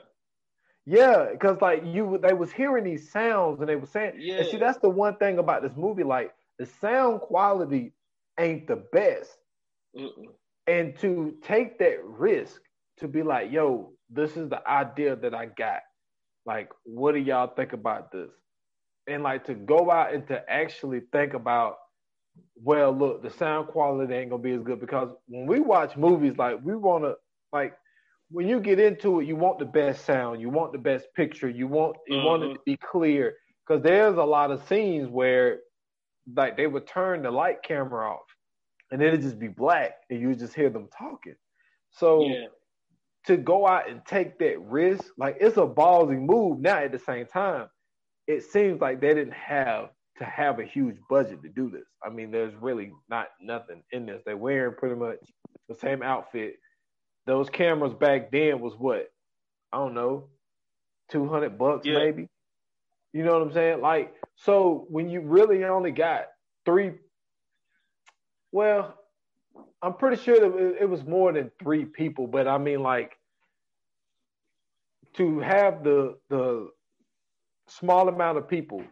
[0.87, 4.37] Yeah, because like you, they was hearing these sounds and they were saying, yeah.
[4.37, 6.05] and see, that's the one thing about this movie.
[6.05, 7.93] Like the sound quality
[8.39, 9.37] ain't the best,
[9.97, 10.27] Mm-mm.
[10.69, 12.61] and to take that risk
[12.99, 15.81] to be like, yo, this is the idea that I got.
[16.45, 18.31] Like, what do y'all think about this?
[19.09, 21.77] And like to go out and to actually think about,
[22.57, 26.35] well, look, the sound quality ain't gonna be as good because when we watch movies,
[26.37, 27.15] like we wanna
[27.53, 27.75] like
[28.31, 31.49] when you get into it, you want the best sound, you want the best picture,
[31.49, 32.27] you want you mm-hmm.
[32.27, 33.35] want it to be clear
[33.67, 35.61] because there's a lot of scenes where
[36.35, 38.27] like they would turn the light camera off
[38.91, 41.35] and then it just be black, and you just hear them talking.
[41.91, 42.47] So Yeah.
[43.27, 46.61] To go out and take that risk, like it's a ballsy move.
[46.61, 47.69] Now at the same time,
[48.27, 51.87] it seems like they didn't have to have a huge budget to do this.
[52.05, 54.23] I mean, there's really not nothing in this.
[54.25, 55.19] They're wearing pretty much
[55.69, 56.57] the same outfit.
[57.27, 59.09] Those cameras back then was what?
[59.73, 60.29] I don't know,
[61.11, 61.99] two hundred bucks Yeah.
[61.99, 62.29] maybe.
[63.13, 63.81] You know what I'm saying?
[63.81, 66.27] Like, so when you really only got
[66.65, 66.93] three,
[68.53, 68.99] well,
[69.83, 73.16] I'm pretty sure that it- it was more than three people, but I mean, like,
[75.17, 76.69] to have the the
[77.69, 78.83] small amount of people,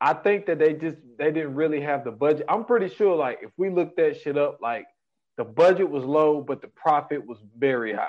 [0.00, 2.46] I think that they just they didn't really have the budget.
[2.48, 4.86] I'm pretty sure, like, if we looked that shit up, like,
[5.36, 8.08] the budget was low, but the profit was very high.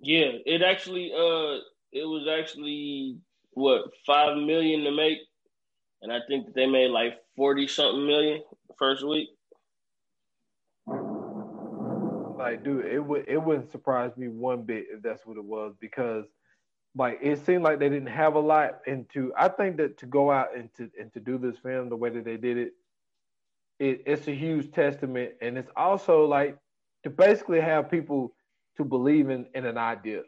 [0.00, 1.60] Yeah, it actually uh
[1.92, 3.18] it was actually
[3.52, 5.18] what five million to make,
[6.02, 8.42] and I think that they made like forty something million
[8.78, 9.28] first week.
[12.40, 15.74] Like, dude, it would it wouldn't surprise me one bit if that's what it was
[15.78, 16.24] because,
[16.96, 18.80] like, it seemed like they didn't have a lot.
[18.86, 21.90] And to I think that to go out and to and to do this film
[21.90, 22.72] the way that they did it,
[23.78, 26.56] it it's a huge testament, and it's also like
[27.04, 28.34] to basically have people
[28.78, 30.22] to believe in in an idea.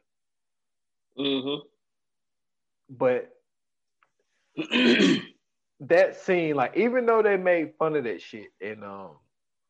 [1.18, 1.66] Mm-hmm.
[2.90, 3.30] But
[5.80, 9.12] that scene, like, even though they made fun of that shit in um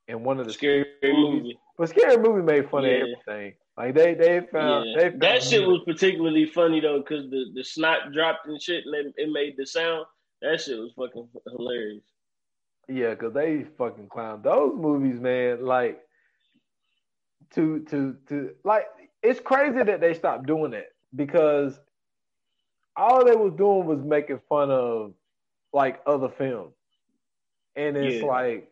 [0.09, 1.59] in one of the Scary movies, movie.
[1.79, 2.91] But scary movie made fun Yeah.
[2.91, 3.55] of everything.
[3.77, 4.95] Like they they found Yeah.
[4.97, 8.85] they found That shit was particularly funny though, because the, the snot dropped and shit,
[8.87, 10.05] and it, it made the sound.
[10.43, 12.03] That shit was fucking hilarious.
[12.89, 15.65] Yeah, because they fucking clown those movies, man.
[15.65, 16.01] Like
[17.55, 18.87] to to to like
[19.23, 21.79] it's crazy that they stopped doing it because
[22.97, 25.15] all they was doing was making fun of
[25.73, 26.75] like other films,
[27.77, 28.27] and it's Yeah.
[28.29, 28.71] like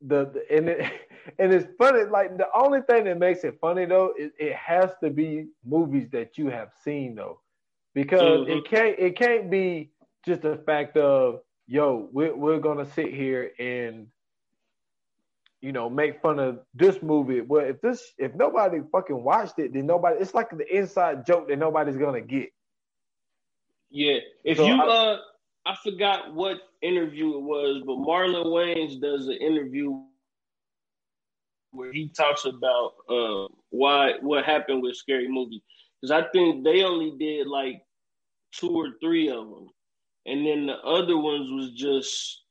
[0.00, 0.92] the, the and it
[1.38, 2.04] and it's funny.
[2.04, 6.08] Like the only thing that makes it funny though is it has to be movies
[6.10, 7.40] that you have seen though,
[7.94, 8.58] because Mhm.
[8.58, 9.90] it can't it can't be
[10.26, 14.06] just the fact of yo we're we're gonna sit here and
[15.60, 17.40] you know make fun of this movie.
[17.40, 20.18] Well, if this if nobody fucking watched it, then nobody.
[20.20, 22.50] It's like the inside joke that nobody's gonna get.
[23.90, 24.18] Yeah.
[24.44, 25.18] If So you I- uh
[25.66, 30.02] I forgot what interview it was, but Marlon Wayans does an interview
[31.74, 35.62] where he talks about uh why what happened with Scary Movie.
[36.00, 37.82] Because I think they only did like
[38.52, 39.68] two or three of them.
[40.26, 42.42] And then the other ones was just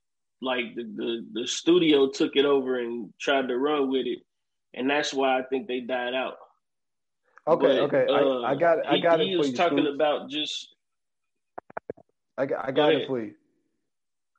[0.42, 4.20] like the, the, the studio took it over and tried to run with it.
[4.74, 6.38] And that's why I think they died out.
[7.48, 8.86] Okay, But, okay, uh, I, I got it.
[8.88, 9.56] I got he it for was you.
[9.56, 10.76] talking about just
[12.38, 13.08] I got, I Go got it ahead.
[13.08, 13.34] for you.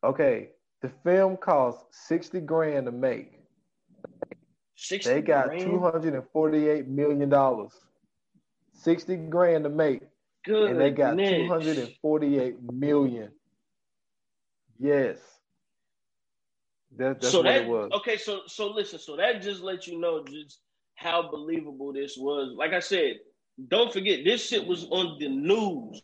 [0.03, 0.51] Okay,
[0.83, 3.43] the film cost sixty grand to make.
[4.76, 5.62] 60 They got grand.
[5.62, 7.72] two hundred and forty-eight million dollars.
[8.72, 10.02] Sixty grand to make,
[10.44, 10.70] Good.
[10.72, 13.30] and they got two hundred and forty-eight million.
[14.78, 15.18] Yes,
[16.96, 17.90] that, that's so what that it was.
[17.92, 18.16] okay.
[18.16, 18.98] So so listen.
[18.98, 20.60] So that just lets you know just
[20.96, 22.54] how believable this was.
[22.56, 23.14] Like I said,
[23.68, 26.02] don't forget this shit was on the news.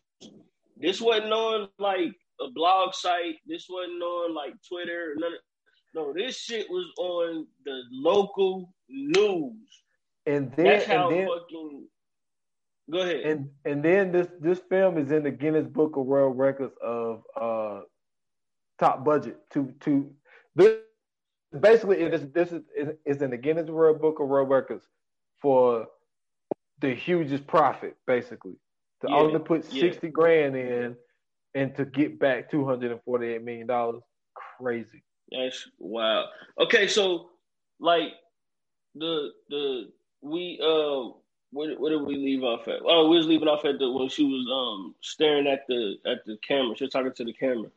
[0.77, 3.37] This wasn't on like a blog site.
[3.47, 5.15] This wasn't on like Twitter.
[5.19, 5.39] None of,
[5.95, 9.55] no, this shit was on the local news.
[10.27, 11.89] And then, That's how and then, fucking.
[12.91, 13.21] Go ahead.
[13.21, 17.23] and and then this this film is in the Guinness Book of World Records of
[17.41, 17.81] uh
[18.81, 20.11] top budget to to
[20.57, 20.79] this
[21.61, 22.63] basically it is this is
[23.07, 24.85] is in the Guinness World Book of World Records
[25.41, 25.87] for
[26.81, 28.57] the hugest profit basically
[29.03, 29.83] to Yeah, only put yeah.
[29.83, 30.97] 60 grand in
[31.55, 34.03] and to get back 248 million dollars
[34.35, 36.27] crazy That's wow.
[36.59, 37.31] Okay, so
[37.79, 38.09] like
[38.95, 39.91] the the
[40.23, 41.13] we uh
[41.53, 42.81] where, where did we leave off at?
[42.85, 46.25] Oh, we was leaving off at the when she was um staring at the at
[46.27, 46.77] the camera.
[46.77, 47.71] She was talking to the camera,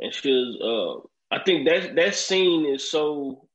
[0.00, 3.46] and she was uh I think that that scene is so.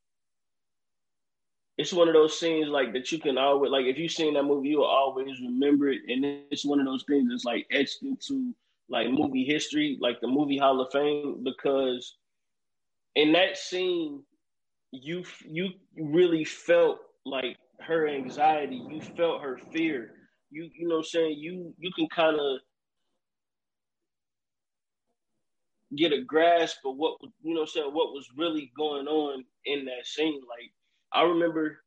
[1.77, 4.43] It's one of those scenes like that you can always like if you've seen that
[4.43, 8.55] movie you'll always remember it and it's one of those things that's like etched into
[8.87, 12.15] like movie history like the movie Hall of Fame because
[13.15, 14.23] in that scene,
[14.91, 18.81] you you really felt like her anxiety.
[18.89, 20.11] You felt her fear.
[20.51, 21.37] You you know what I'm saying?
[21.39, 22.59] You you can kind of
[25.97, 29.45] get a grasp of what you know what I'm saying what was really going on
[29.65, 30.41] in that scene.
[30.49, 30.71] Like
[31.13, 31.79] I remember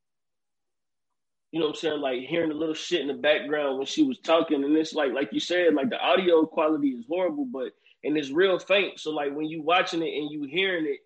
[1.52, 4.02] you know what I'm saying, like hearing a little shit in the background when she
[4.02, 7.72] was talking, and it's like, like you said, like the audio quality is horrible, but
[8.04, 9.00] and it's real faint.
[9.00, 11.00] So like when you watching it and you hearing it,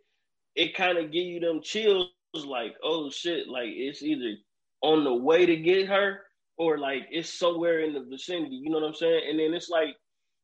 [0.54, 2.08] it kind of give you them chills
[2.46, 4.34] like, oh shit, like it's either
[4.82, 6.20] on the way to get her
[6.58, 8.56] or like it's somewhere in the vicinity.
[8.56, 9.22] You know what I'm saying?
[9.28, 9.96] And then it's like,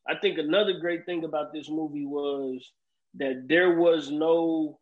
[0.08, 2.72] I think another great thing about this movie was
[3.14, 4.78] that there was no,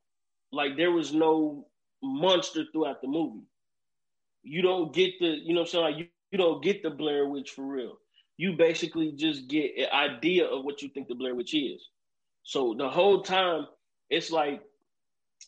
[0.52, 1.66] like, there was no
[2.02, 3.46] monster throughout the movie.
[4.42, 5.84] You don't get the, you know what I'm saying?
[5.84, 7.98] Like, you, you don't get the Blair Witch for real.
[8.36, 11.82] You basically just get an idea of what you think the Blair Witch is.
[12.42, 13.66] So the whole time,
[14.10, 14.60] it's like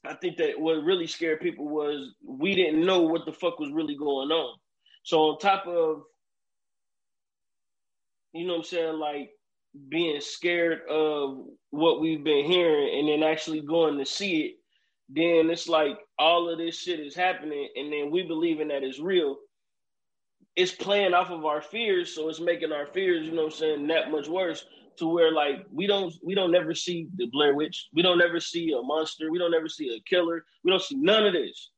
[0.06, 3.72] I think that what really scared people was we didn't know what the fuck was
[3.72, 4.58] really going on.
[5.04, 6.02] So on top of
[8.32, 9.30] you know what I'm saying, like
[9.88, 14.54] being scared of what we've been hearing and then actually going to see it,
[15.08, 19.00] then it's like all of this shit is happening and then we believing that it's
[19.00, 19.36] real.
[20.56, 23.58] It's playing off of our fears, so it's making our fears, you know what I'm
[23.58, 24.64] saying, that much worse
[24.98, 27.88] to where like we don't we don't never see the Blair Witch.
[27.92, 29.30] We don't ever see a monster.
[29.30, 30.44] We don't ever see a killer.
[30.64, 31.70] We don't see none of this.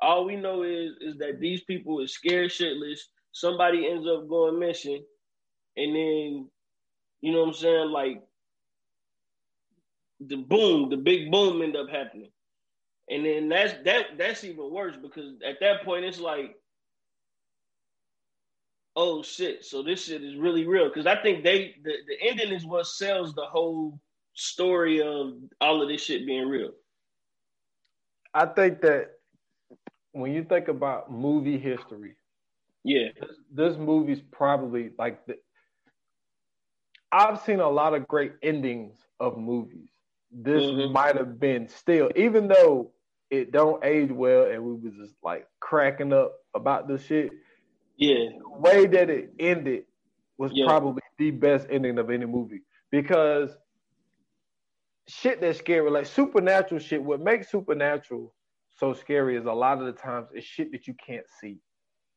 [0.00, 3.00] All we know is is that these people is scared shitless.
[3.32, 5.04] Somebody ends up going missing,
[5.76, 6.50] and then
[7.20, 8.22] you know what I'm saying, like
[10.20, 12.30] the boom, the big boom end up happening.
[13.10, 16.56] And then that's that that's even worse because at that point it's like
[18.98, 20.88] oh shit, so this shit is really real.
[20.88, 23.98] Because I think they the, the ending is what sells the whole
[24.34, 26.72] story of all of this shit being real.
[28.34, 29.12] I think that
[30.12, 32.16] when you think about movie history,
[32.84, 35.36] yeah, this, this movie's probably like the,
[37.12, 39.88] I've seen a lot of great endings of movies.
[40.30, 40.92] This mm-hmm.
[40.92, 42.90] might have been still, even though
[43.30, 47.30] it don't age well, and we was just like cracking up about this shit.
[47.98, 48.30] Yeah.
[48.40, 49.84] The way that it ended
[50.38, 50.66] was yeah.
[50.66, 53.56] probably the best ending of any movie because
[55.08, 58.34] shit that's scary, like supernatural shit, what makes supernatural
[58.70, 61.58] so scary is a lot of the times it's shit that you can't see.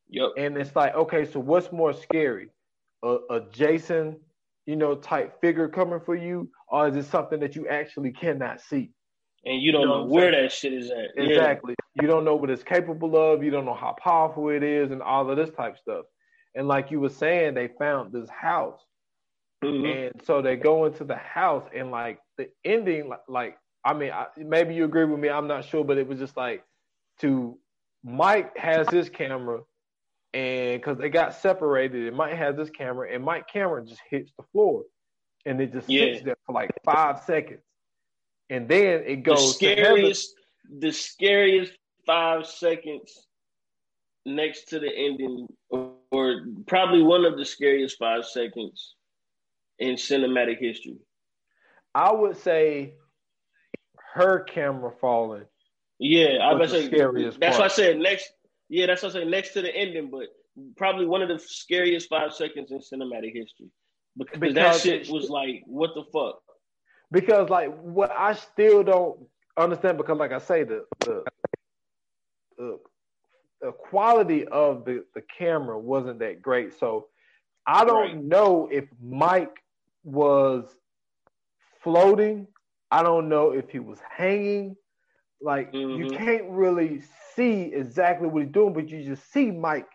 [0.10, 0.30] Yep.
[0.38, 2.50] And it's like, okay, so what's more scary?
[3.04, 4.20] A, a Jason,
[4.68, 8.62] you know, type figure coming for you, or is it something that you actually cannot
[8.62, 8.92] see?
[9.44, 11.18] And you don't you know, know where that shit is at.
[11.18, 11.76] Exactly.
[12.00, 13.44] You don't know what it's capable of.
[13.44, 16.06] You don't know how powerful it is, and all of this type stuff.
[16.54, 18.82] And like you were saying, they found this house,
[19.64, 19.86] mm-hmm.
[19.86, 24.12] and so they go into the house, and like the ending, like, like I mean,
[24.12, 25.30] I, maybe you agree with me.
[25.30, 26.64] I'm not sure, but it was just like
[27.22, 27.58] to
[28.04, 29.62] Mike has his camera,
[30.34, 34.32] and because they got separated, and Mike has this camera, and Mike camera just hits
[34.38, 34.84] the floor,
[35.46, 36.14] and it just yeah.
[36.14, 37.62] sits there for like five seconds,
[38.52, 39.58] and then it goes.
[39.58, 40.36] The scariest,
[40.80, 41.72] the scariest
[42.06, 43.28] five seconds
[44.26, 48.96] next to the ending, or probably one of the scariest five seconds
[49.80, 50.98] in cinematic history.
[51.96, 52.94] I would say
[54.14, 55.46] her camera falling.
[55.98, 57.40] Yeah, I was say scariest.
[57.40, 57.62] That's part.
[57.62, 58.32] why I said next.
[58.70, 60.28] Yeah, that's what I say next to the ending, but
[60.76, 63.68] probably one of the scariest five seconds in cinematic history
[64.18, 66.41] because, because that shit was like, what the fuck?
[67.12, 69.20] Because like what I still don't
[69.58, 71.24] understand because like I say the the
[72.58, 72.80] the,
[73.62, 76.78] the quality of the, the camera wasn't that great.
[76.80, 77.08] So
[77.66, 78.24] I don't right.
[78.24, 79.64] know if Mike
[80.04, 80.66] was
[81.84, 82.48] floating.
[82.90, 84.76] I don't know if he was hanging.
[85.42, 86.02] Like mm-hmm.
[86.02, 87.02] you can't really
[87.36, 89.88] see exactly what he's doing, but you just see Mike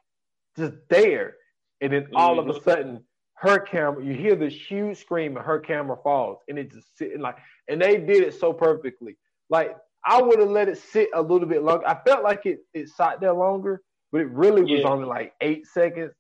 [0.57, 1.35] just there.
[1.81, 2.17] And then mm-hmm.
[2.17, 2.69] all of a mm-hmm.
[2.69, 3.05] sudden
[3.39, 7.21] her camera, you hear this huge scream and her camera falls and it just sitting
[7.21, 7.37] like
[7.69, 9.17] and they did it so perfectly.
[9.51, 11.87] Like I would have let it sit a little bit longer.
[11.87, 14.89] I felt like it it sat there longer, but it really was yeah.
[14.89, 16.13] only like eight seconds.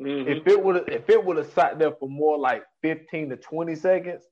[0.00, 0.28] Mm-hmm.
[0.28, 3.76] If it would if it would have sat there for more like fifteen to twenty
[3.76, 4.24] seconds,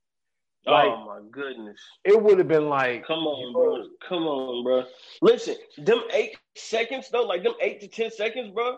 [0.66, 4.84] like, oh my goodness, it would have been like, come on, bro, come on, bro.
[5.20, 8.76] Listen, them eight seconds though, like them eight to ten seconds, bro,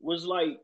[0.00, 0.58] was like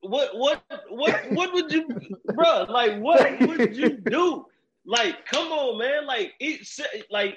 [0.00, 1.88] what what what what would you
[2.34, 4.46] bro like what would you do
[4.88, 6.06] like, come on, man.
[6.06, 6.66] Like, it,
[7.10, 7.36] like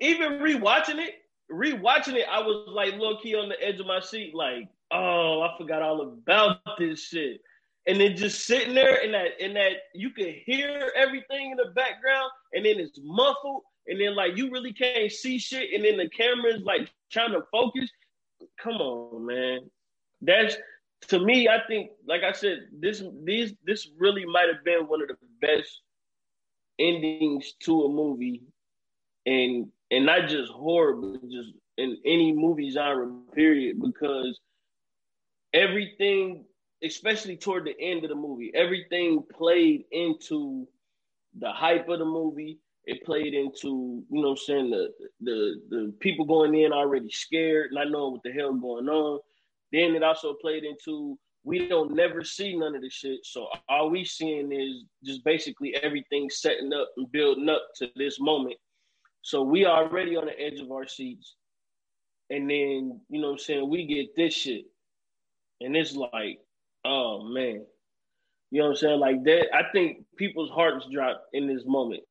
[0.00, 1.16] even rewatching it,
[1.52, 5.42] rewatching it, I was like low key on the edge of my seat, like, oh,
[5.42, 7.42] I forgot all about this shit.
[7.86, 11.70] And then just sitting there in that, in that, you could hear everything in the
[11.74, 15.98] background, and then it's muffled, and then like you really can't see shit, and then
[15.98, 17.90] the camera's like trying to focus.
[18.58, 19.70] Come on, man.
[20.22, 20.56] That's
[21.08, 21.48] to me.
[21.48, 25.16] I think, like I said, this these this really might have been one of the
[25.40, 25.82] best
[26.78, 28.42] endings to a movie
[29.26, 34.40] and and not just horror, but just in any movie genre period, because
[35.52, 36.44] everything,
[36.82, 40.66] especially toward the end of the movie, everything played into
[41.38, 45.94] the hype of the movie, It played into, you know I'm saying, the the the
[46.00, 49.20] people going in already scared, not knowing what the hell going on.
[49.74, 53.18] Then it also played into we don't never see none of this shit.
[53.24, 58.20] So all we seeing is just basically everything setting up and building up to this
[58.20, 58.54] moment.
[59.22, 61.34] So we already on the edge of our seats.
[62.30, 64.64] And then, you know what I'm saying, we get this shit.
[65.60, 66.38] And it's like,
[66.84, 67.66] oh man.
[68.52, 69.00] You know what I'm saying?
[69.00, 72.04] Like that, I think people's hearts drop in this moment.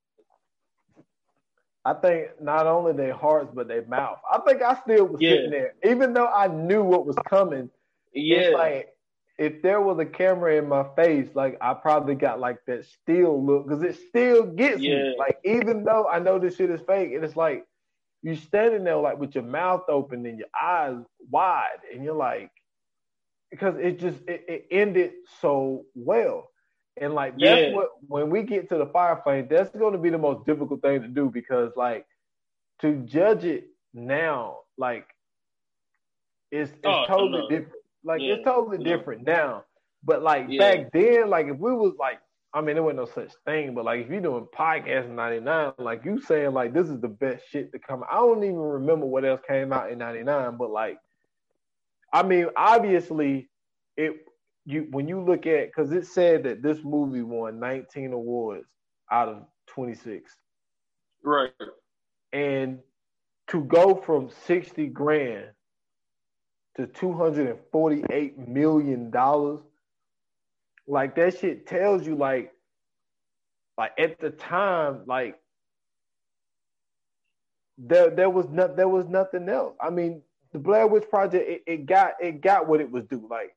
[1.86, 4.20] I think not only their hearts, but their mouth.
[4.32, 5.32] I think I still was yeah.
[5.32, 7.70] sitting there, even though I knew what was coming.
[8.14, 8.50] Yeah.
[8.50, 8.90] like
[9.38, 13.44] if there was a camera in my face, like I probably got like that still
[13.44, 14.96] look because it still gets yeah.
[14.96, 15.16] me.
[15.18, 17.66] Like even though I know this shit is fake, and it's like
[18.22, 20.98] you standing there like with your mouth open and your eyes
[21.30, 22.52] wide, and you're like,
[23.52, 25.12] because it just it, it ended
[25.42, 26.50] so well.
[27.00, 27.74] And like that's yeah.
[27.74, 31.02] what when we get to the firefight, that's going to be the most difficult thing
[31.02, 32.06] to do because like
[32.82, 35.08] to judge it now, like
[36.52, 37.84] it's it's oh, totally different.
[38.04, 38.34] Like yeah.
[38.36, 38.96] it's totally yeah.
[38.96, 39.64] different now.
[40.04, 42.20] But like back then, like if we was like,
[42.54, 43.74] I mean, there wasn't no such thing.
[43.74, 47.08] But like if you're doing podcast in '99, like you saying like this is the
[47.08, 48.04] best shit to come.
[48.10, 51.00] I don't even remember what else came out in '99, but like,
[52.12, 53.50] I mean, obviously,
[53.98, 54.14] it
[54.66, 58.66] you when you look at because it said that this movie won 19 awards
[59.12, 60.32] out of 26.
[61.24, 61.52] Right.
[62.32, 62.80] And
[63.50, 65.48] to go from 60 grand
[66.78, 69.60] to 248 million dollars,
[70.88, 72.52] like that shit tells you like
[73.78, 75.36] like at the time, like
[77.78, 79.76] there there was not there was nothing else.
[79.82, 83.28] I mean, the Blair Witch Project it, it got it got what it was due.
[83.30, 83.56] Like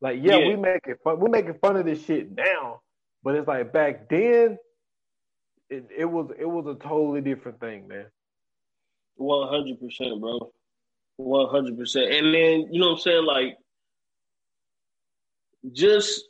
[0.00, 0.48] like, yeah, yeah.
[0.48, 1.18] we make it fun.
[1.20, 2.80] We're making fun of this shit now,
[3.22, 4.58] but it's like back then,
[5.70, 8.06] it, it was it was a totally different thing, man.
[9.16, 10.52] One hundred percent, bro.
[11.16, 12.12] One hundred percent.
[12.12, 13.56] And then you know what I'm saying, like,
[15.72, 16.24] just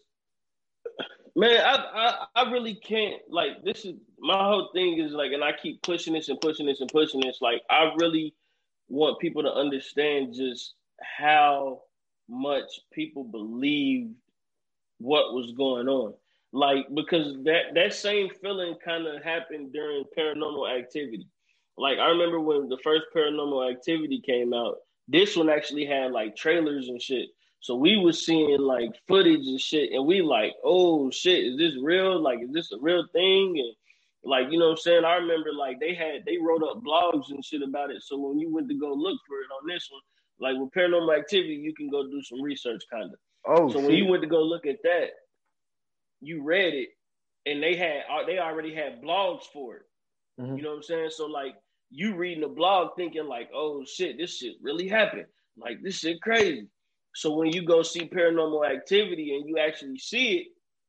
[1.34, 5.44] man, I, I I really can't like this is my whole thing is like, and
[5.44, 7.38] I keep pushing this and pushing this and pushing this.
[7.40, 8.34] Like, I really
[8.88, 10.74] want people to understand just
[11.18, 11.82] how
[12.28, 14.14] much people believed
[14.98, 16.14] what was going on.
[16.52, 21.28] Like because that that same feeling kind of happened during paranormal activity.
[21.76, 24.76] Like I remember when the first paranormal activity came out,
[25.08, 27.28] this one actually had like trailers and shit.
[27.60, 31.72] So we was seeing like footage and shit, and we like, oh shit, is this
[31.82, 32.20] real?
[32.22, 33.56] Like, is this a real thing?
[33.58, 33.74] And
[34.24, 35.04] like, you know I'm saying?
[35.04, 38.02] I remember like they had they wrote up blogs and shit about it.
[38.02, 40.00] So when you went to go look for it on this one,
[40.40, 43.18] like with paranormal activity, you can go do some research, kind of.
[43.46, 45.10] Oh, so when you went to go look at that,
[46.20, 46.88] you read it,
[47.46, 49.82] and they had uh, they already had blogs for it.
[50.40, 50.56] Mm-hmm.
[50.56, 51.10] You know what I'm saying?
[51.10, 51.54] So like
[51.90, 55.26] you reading the blog, thinking like, oh shit, this shit really happened.
[55.56, 56.68] Like this shit crazy.
[57.14, 60.46] So when you go see paranormal activity and you actually see it,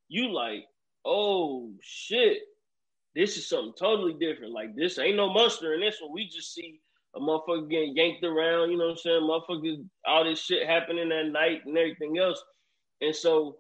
[0.10, 0.66] you like,
[1.06, 2.40] oh shit,
[3.16, 4.54] this is something totally different.
[4.54, 6.12] Like this ain't no monster in this one.
[6.12, 6.82] We just see
[7.16, 9.22] a motherfucker getting yanked around, you know what I'm saying?
[9.22, 12.42] Motherfuckers, all this shit happening that night and everything else.
[13.02, 13.58] And so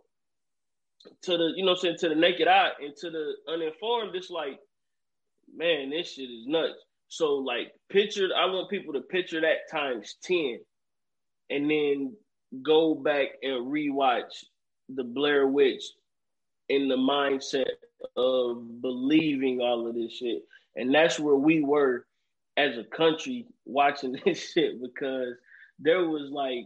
[1.23, 4.15] to the, you know what I'm saying, to the naked eye and to the uninformed,
[4.15, 4.59] it's like,
[5.55, 6.79] man, this shit is nuts.
[7.07, 10.59] So like picture, I want people to picture that times 10
[11.49, 12.15] and then
[12.63, 14.43] go back and rewatch
[14.89, 15.83] the Blair Witch
[16.69, 17.65] in the mindset
[18.15, 20.43] of believing all of this shit.
[20.75, 22.05] And that's where we were
[22.57, 25.35] as a country watching this shit because
[25.79, 26.65] there was like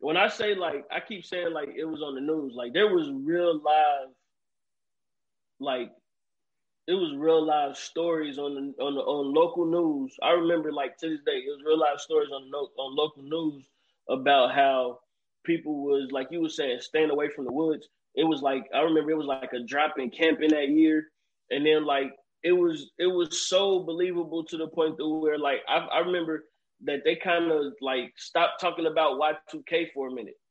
[0.00, 2.92] when I say like I keep saying like it was on the news, like there
[2.94, 4.08] was real live
[5.60, 5.90] like
[6.86, 10.16] it was real live stories on the on the on local news.
[10.22, 13.64] I remember like to this day, it was real live stories on on local news
[14.08, 15.00] about how
[15.44, 17.88] people was like you were saying, staying away from the woods.
[18.14, 21.08] It was like I remember it was like a drop in camping that year,
[21.50, 22.12] and then like
[22.42, 26.44] it was it was so believable to the point that where like I, I remember
[26.84, 30.34] that they kind of like stopped talking about Y2K for a minute.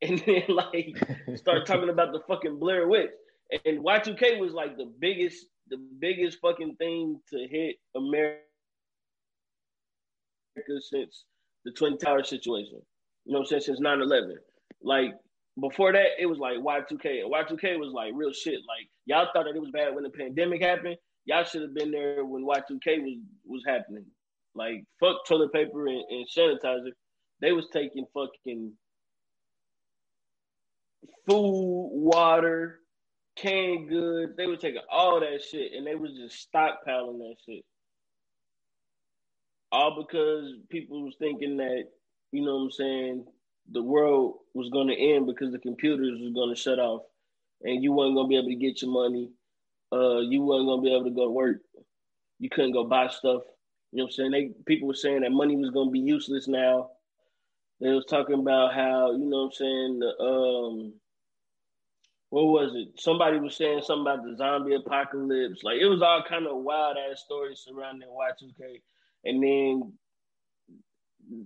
[0.00, 0.96] And then like
[1.34, 3.10] start talking about the fucking Blair Witch.
[3.64, 8.38] And Y2K was like the biggest, the biggest fucking thing to hit America
[10.78, 11.24] since
[11.64, 12.80] the Twin Tower situation.
[13.24, 13.62] You know what I'm saying?
[13.62, 14.34] Since 9-11.
[14.82, 15.14] Like
[15.60, 17.22] before that, it was like Y2K.
[17.22, 18.60] And Y2K was like real shit.
[18.66, 20.96] Like y'all thought that it was bad when the pandemic happened.
[21.24, 24.04] Y'all should have been there when Y2K was was happening.
[24.54, 26.90] Like fuck toilet paper and, and sanitizer.
[27.40, 28.72] They was taking fucking
[31.28, 32.80] food, water,
[33.36, 34.32] canned goods.
[34.36, 37.64] They were taking all that shit and they was just stockpiling that shit.
[39.70, 41.84] All because people was thinking that,
[42.32, 43.24] you know what I'm saying,
[43.72, 47.02] the world was gonna end because the computers was gonna shut off
[47.62, 49.30] and you weren't gonna be able to get your money.
[49.92, 51.58] Uh, you weren't gonna be able to go to work.
[52.38, 53.42] You couldn't go buy stuff.
[53.92, 54.30] You know what I'm saying?
[54.30, 56.90] They people were saying that money was gonna be useless now.
[57.80, 60.94] They was talking about how, you know what I'm saying, um
[62.30, 63.00] what was it?
[63.00, 65.62] Somebody was saying something about the zombie apocalypse.
[65.62, 68.82] Like it was all kind of wild ass stories surrounding Y2K.
[69.24, 69.92] And then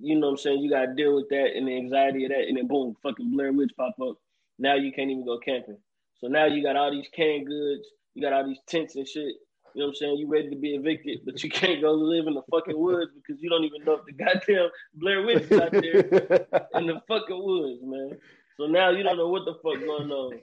[0.01, 2.49] you know what I'm saying, you gotta deal with that and the anxiety of that,
[2.49, 4.17] and then boom, fucking Blair Witch pop up.
[4.59, 5.79] Now you can't even go camping.
[6.19, 9.35] So now you got all these canned goods, you got all these tents and shit.
[9.75, 10.19] You know what I'm saying?
[10.19, 13.43] You ready to be evicted, but you can't go live in the fucking woods because
[13.43, 15.81] you don't even know if the goddamn Blair Witch is out there
[16.75, 18.19] in the fucking woods, man.
[18.59, 20.41] So now you don't know what the fuck going on.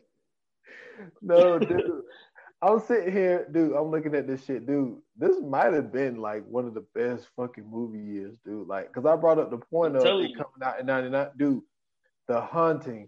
[1.22, 2.02] No, dude.
[2.62, 3.74] I'm sitting here, dude.
[3.74, 4.98] I'm looking at this shit, dude.
[5.18, 8.68] This might have been like one of the best fucking movie years, dude.
[8.68, 10.36] Like, cause I brought up the point of it you.
[10.36, 11.62] coming out in '99, dude.
[12.28, 13.08] The Haunting,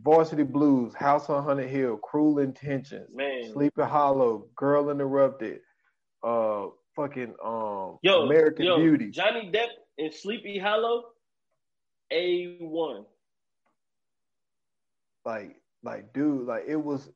[0.00, 3.50] Varsity Blues, House on Haunted Hill, Cruel Intentions, Man.
[3.52, 5.60] Sleepy Hollow, Girl Interrupted,
[6.22, 9.10] uh, fucking um, Yo, American yo, Beauty.
[9.10, 11.06] Johnny Depp in Sleepy Hollow,
[12.12, 13.04] A one.
[15.24, 17.08] Like, like, dude, like it was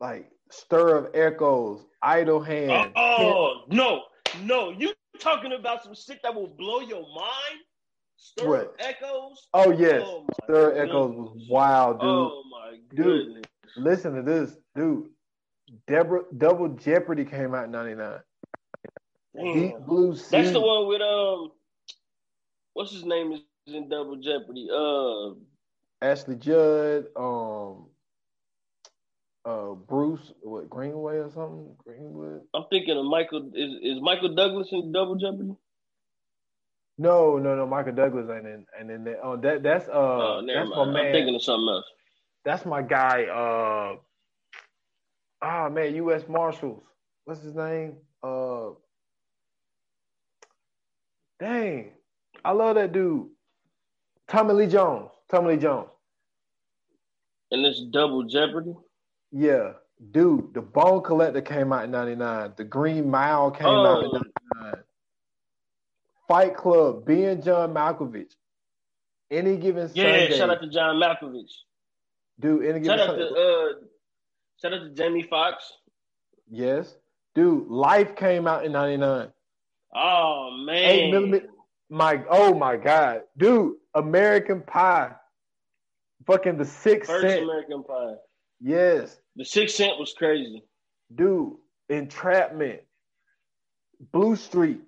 [0.00, 2.92] like Stir of Echoes, Idle Hand.
[2.96, 4.02] Oh, no,
[4.42, 4.70] no!
[4.70, 7.60] You talking about some shit that will blow your mind?
[8.16, 8.60] Stir What?
[8.60, 9.48] of Echoes.
[9.54, 12.08] Oh yes, Oh, Stir of Echoes was wild, dude.
[12.08, 13.26] Oh my Dude.
[13.26, 13.44] goodness!
[13.76, 15.08] Listen to this, dude.
[15.86, 18.18] Deborah, Double Jeopardy came out in '99.
[19.42, 20.28] Deep Blue Sea.
[20.30, 21.50] That's the one with um,
[22.74, 24.68] what's his name is in Double Jeopardy?
[24.72, 25.34] Uh,
[26.00, 27.86] Ashley Judd, um,
[29.44, 31.74] uh, Bruce, what Greenway or something?
[31.84, 32.42] Greenwood?
[32.54, 33.50] I'm thinking of Michael.
[33.54, 35.54] Is is Michael Douglas in Double Jeopardy?
[36.98, 37.66] No, no, no.
[37.66, 40.70] Michael Douglas ain't in, and then that, oh, that that's uh, Oh, that's mind.
[40.70, 41.06] my man.
[41.06, 41.84] I'm thinking of something else.
[42.44, 43.24] that's my guy.
[43.24, 43.96] Uh,
[45.42, 46.24] ah man, U.S.
[46.28, 46.82] Marshals.
[47.24, 47.96] What's his name?
[48.22, 48.70] Uh,
[51.40, 51.92] dang,
[52.44, 53.28] I love that dude.
[54.28, 55.10] Tommy Lee Jones.
[55.30, 55.88] Tommy Lee Jones.
[57.50, 58.74] And it's Double Jeopardy.
[59.36, 59.72] Yeah,
[60.12, 60.54] dude.
[60.54, 62.52] The Bone Collector came out in '99.
[62.56, 64.22] The Green Mile came out in Oh.
[64.60, 64.84] '99.
[66.28, 67.04] Fight Club.
[67.04, 68.32] being John Malkovich.
[69.30, 71.50] Any given Yeah, Sunday, shout out to John Malkovich.
[72.38, 72.64] dude.
[72.64, 73.28] Any given Shout out Sunday.
[73.28, 73.72] to uh,
[74.62, 75.72] shout out to Jamie Foxx.
[76.48, 76.96] yes,
[77.34, 77.66] dude.
[77.68, 79.32] Life came out in '99.
[79.96, 81.48] Oh man, Eight millimeter.
[81.90, 83.76] My oh my god, dude!
[83.94, 85.12] American Pie,
[86.26, 87.42] fucking the Sixth First Sense.
[87.42, 88.14] American Pie.
[88.60, 90.62] Yes, The Sixth Sense was crazy.
[91.14, 91.54] dude.
[91.90, 92.80] Entrapment,
[94.12, 94.80] Blue Streak,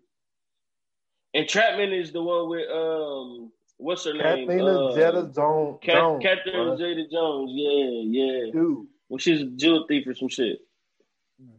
[1.34, 4.48] Entrapment is the one with um, what's her name?
[4.48, 6.76] Kathleen Uh, Zeta Zone, Cat- Jones, Catherine.
[6.78, 7.50] Zeta Jones.
[7.52, 8.50] Yeah, yeah.
[8.52, 8.86] dude.
[9.10, 10.58] Well, she's a jewel thief or some shit.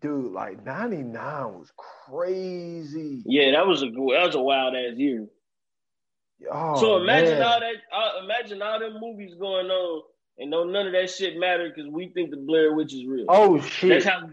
[0.01, 1.13] Dude, like '99
[1.59, 3.21] was crazy.
[3.25, 3.93] Yeah, that was a that
[4.25, 5.27] was a wild ass year.
[6.51, 7.43] Oh, so imagine man.
[7.43, 7.75] all that.
[7.95, 10.01] Uh, imagine all them movies going on,
[10.37, 13.25] and no none of that shit matter because we think the Blair Witch is real.
[13.29, 13.89] Oh shit!
[13.89, 14.29] that's how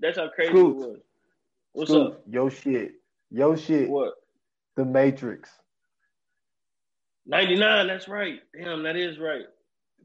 [0.00, 0.76] that's how crazy Scoop.
[0.76, 0.98] it was.
[1.72, 2.22] What's Scoop, up?
[2.30, 2.92] Yo shit,
[3.30, 3.88] yo shit.
[3.88, 4.14] What?
[4.76, 5.50] The Matrix,
[7.26, 7.86] Ninety nine.
[7.88, 8.40] That's right.
[8.56, 9.44] Damn, that is right.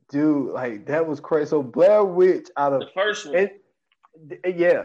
[0.10, 0.52] dude.
[0.52, 1.50] Like that was crazy.
[1.50, 3.36] So Blair Witch out of The first one.
[3.36, 3.50] and
[4.60, 4.84] yeah,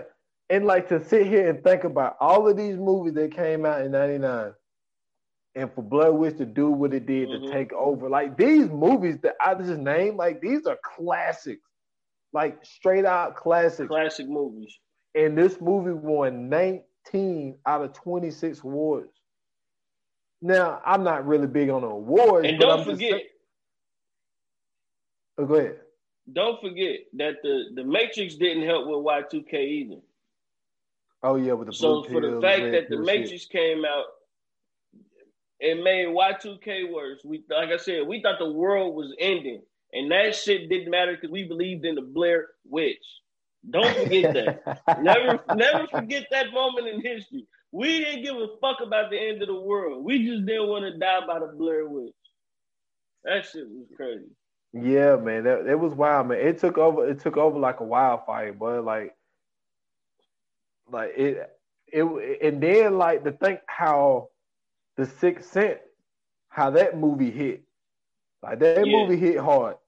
[0.50, 3.82] and like to sit here and think about all of these movies that came out
[3.82, 4.52] in '99,
[5.58, 7.46] and for Blood Witch to do what it did Mhm.
[7.46, 11.68] to take over, like these movies that I just named, like these are classics,
[12.32, 13.88] like straight out classics.
[13.88, 14.78] Classic movies.
[15.16, 19.10] And this movie won 19 out of 26 awards.
[20.40, 23.28] Now, I'm not really big on awards, And but don't I'm just forget, saying-
[25.38, 25.80] oh, go ahead.
[26.32, 30.00] don't forget that the the Matrix didn't help with Y two K either.
[31.24, 33.50] Oh yeah, with the So for the fact that the Matrix shit.
[33.50, 34.04] came out,
[35.60, 37.20] it made Y two K worse.
[37.24, 41.14] We like I said, we thought the world was ending, and that shit didn't matter
[41.14, 42.96] because we believed in the Blair Witch.
[43.68, 44.82] Don't forget that.
[45.02, 47.46] never, never forget that moment in history.
[47.72, 50.04] We didn't give a fuck about the end of the world.
[50.04, 52.12] We just didn't want to die by the Blair Witch.
[53.24, 54.30] That shit was crazy.
[54.72, 56.38] Yeah, man, that it was wild, man.
[56.38, 57.08] It took over.
[57.08, 59.14] It took over like a wildfire, but like,
[60.90, 61.50] like it,
[61.88, 64.28] it, and then like to think how
[64.98, 65.78] the Sixth Sense,
[66.50, 67.62] how that movie hit,
[68.42, 68.96] like that Yeah.
[68.96, 69.78] movie hit hard,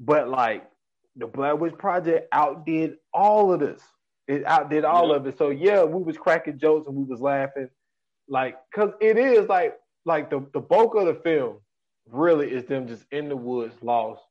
[0.00, 0.68] but like
[1.14, 3.82] the Blair Witch Project outdid all of this.
[4.26, 5.16] It outdid all yeah.
[5.16, 5.38] of it.
[5.38, 7.68] So yeah, we was cracking jokes and we was laughing,
[8.26, 11.60] like, cause it is like like the the bulk of the film
[12.10, 14.22] really is them just in the woods, lost,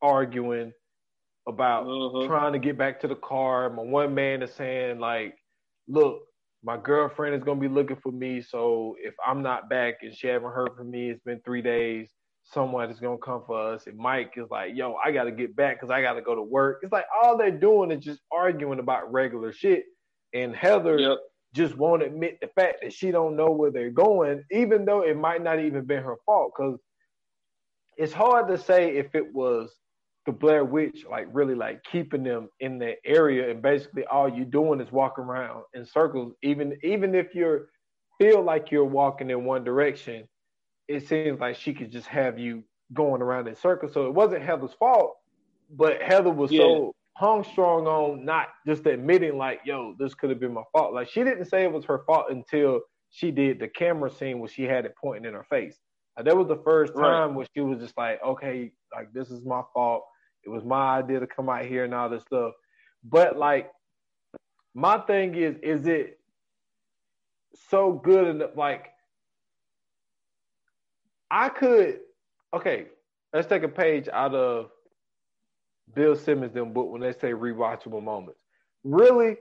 [0.00, 0.72] arguing
[1.48, 2.26] about uh-huh.
[2.26, 3.68] trying to get back to the car.
[3.68, 5.36] My one man is saying like,
[5.88, 6.22] look,
[6.62, 8.42] my girlfriend is gonna be looking for me.
[8.42, 12.10] So if I'm not back and she haven't heard from me, it's been three days.
[12.44, 13.86] Someone is gonna come for us.
[13.86, 16.80] And Mike is like, yo, I gotta get back because I gotta go to work.
[16.82, 19.84] It's like all they're doing is just arguing about regular shit.
[20.34, 21.18] And Heather yep.
[21.54, 25.16] just won't admit the fact that she don't know where they're going, even though it
[25.16, 26.52] might not even been her fault.
[26.56, 26.78] Because
[27.96, 29.74] it's hard to say if it was
[30.26, 34.44] the Blair Witch like really like keeping them in that area, and basically all you're
[34.44, 36.34] doing is walking around in circles.
[36.42, 37.66] Even even if you
[38.18, 40.28] feel like you're walking in one direction,
[40.88, 42.62] it seems like she could just have you
[42.92, 43.92] going around in circles.
[43.94, 45.16] So it wasn't Heather's fault,
[45.70, 46.60] but Heather was yeah.
[46.60, 50.94] so hung strong on not just admitting like, yo, this could have been my fault.
[50.94, 54.48] Like she didn't say it was her fault until she did the camera scene where
[54.48, 55.76] she had it pointing in her face.
[56.16, 57.34] Like, that was the first time right.
[57.34, 60.04] where she was just like, okay, like this is my fault.
[60.44, 62.52] It was my idea to come out here and all this stuff.
[63.04, 63.70] But like,
[64.74, 66.18] my thing is, is it
[67.68, 68.56] so good enough?
[68.56, 68.88] Like,
[71.30, 72.00] I could,
[72.54, 72.86] okay,
[73.32, 74.70] let's take a page out of
[75.94, 78.40] Bill Simmons' them book when they say rewatchable moments.
[78.84, 79.36] Really,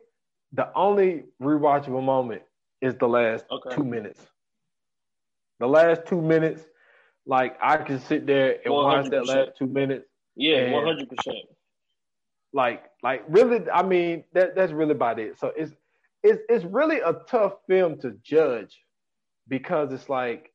[0.54, 2.41] the only rewatchable moment
[2.82, 3.76] is the last okay.
[3.76, 4.26] two minutes.
[5.60, 6.64] The last two minutes,
[7.26, 8.84] like I can sit there and 100%.
[8.84, 10.06] watch that last two minutes
[10.36, 11.46] yeah, one hundred percent.
[12.52, 15.40] Like, like really, I mean, that that's really about it.
[15.40, 15.74] So it's
[16.24, 18.78] it's it's really a tough film to judge
[19.48, 20.52] because it's like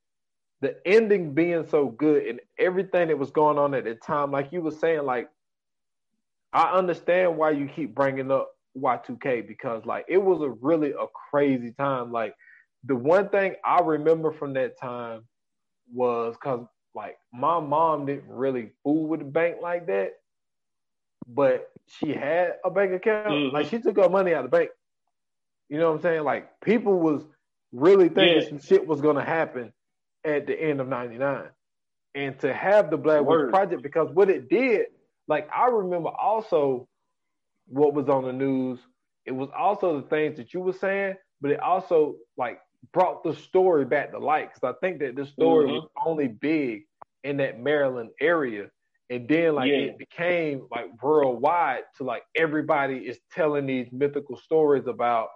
[0.61, 4.31] the ending being so good and everything that was going on at the time.
[4.31, 5.29] Like you were saying, like
[6.53, 11.07] I understand why you keep bringing up Y2K because like it was a really a
[11.31, 12.13] crazy time.
[12.13, 12.35] Like
[12.85, 15.23] the one thing I remember from that time
[15.93, 20.13] was because like my mom didn't really fool with the bank like that,
[21.27, 23.29] but she had a bank account.
[23.29, 23.55] Mm-hmm.
[23.55, 24.71] Like she took her money out of the bank.
[25.69, 26.25] You know what I'm saying?
[26.25, 27.23] Like people was
[27.73, 28.49] really thinking yeah.
[28.49, 29.73] some shit was gonna happen
[30.25, 31.49] at the end of '99,
[32.15, 34.87] and to have the Black Witch Project because what it did,
[35.27, 36.89] like I remember also
[37.67, 38.79] what was on the news.
[39.27, 42.61] It was also the things that you were saying, but it also like
[42.93, 45.75] brought the story back to light because I think that this story mm-hmm.
[45.75, 46.85] was only big
[47.23, 48.71] in that Maryland area.
[49.11, 49.77] And then like yeah.
[49.77, 55.29] it became like worldwide to like everybody is telling these mythical stories about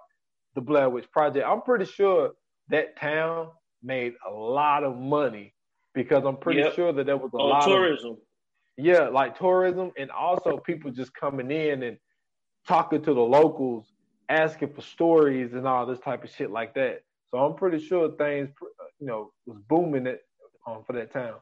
[0.55, 1.45] the Blair Witch Project.
[1.47, 2.31] I'm pretty sure
[2.69, 3.49] that town
[3.83, 5.53] made a lot of money
[5.93, 6.73] because I'm pretty yep.
[6.75, 8.11] sure that there was a lot tourism.
[8.11, 8.17] Of, tourism.
[8.77, 11.97] yeah, like tourism and also people just coming in and
[12.67, 13.85] talking to the locals,
[14.29, 17.01] asking for stories and all this type of shit like that.
[17.31, 18.49] So I'm pretty sure things,
[18.99, 20.21] you know, was booming it
[20.67, 21.35] um, for that town.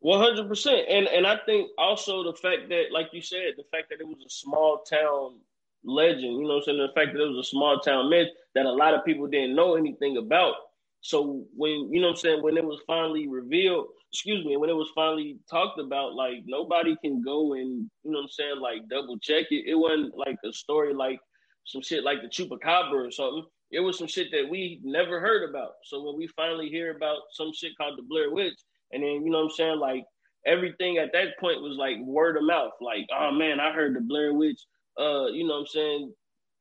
[0.00, 3.64] One hundred percent, and and I think also the fact that, like you said, the
[3.70, 5.38] fact that it was a small town
[5.84, 6.22] legend.
[6.22, 8.66] You know, what I'm saying the fact that it was a small town myth that
[8.66, 10.54] a lot of people didn't know anything about.
[11.02, 14.70] So when you know, what I'm saying when it was finally revealed, excuse me, when
[14.70, 18.60] it was finally talked about, like nobody can go and you know, what I'm saying
[18.60, 19.64] like double check it.
[19.66, 21.20] It wasn't like a story like
[21.64, 23.44] some shit like the chupacabra or something.
[23.70, 25.72] It was some shit that we never heard about.
[25.84, 28.58] So when we finally hear about some shit called the Blair Witch,
[28.92, 30.04] and then you know what I'm saying, like
[30.46, 32.72] everything at that point was like word of mouth.
[32.80, 34.60] Like, oh man, I heard the Blair Witch.
[34.98, 36.12] Uh, you know what I'm saying,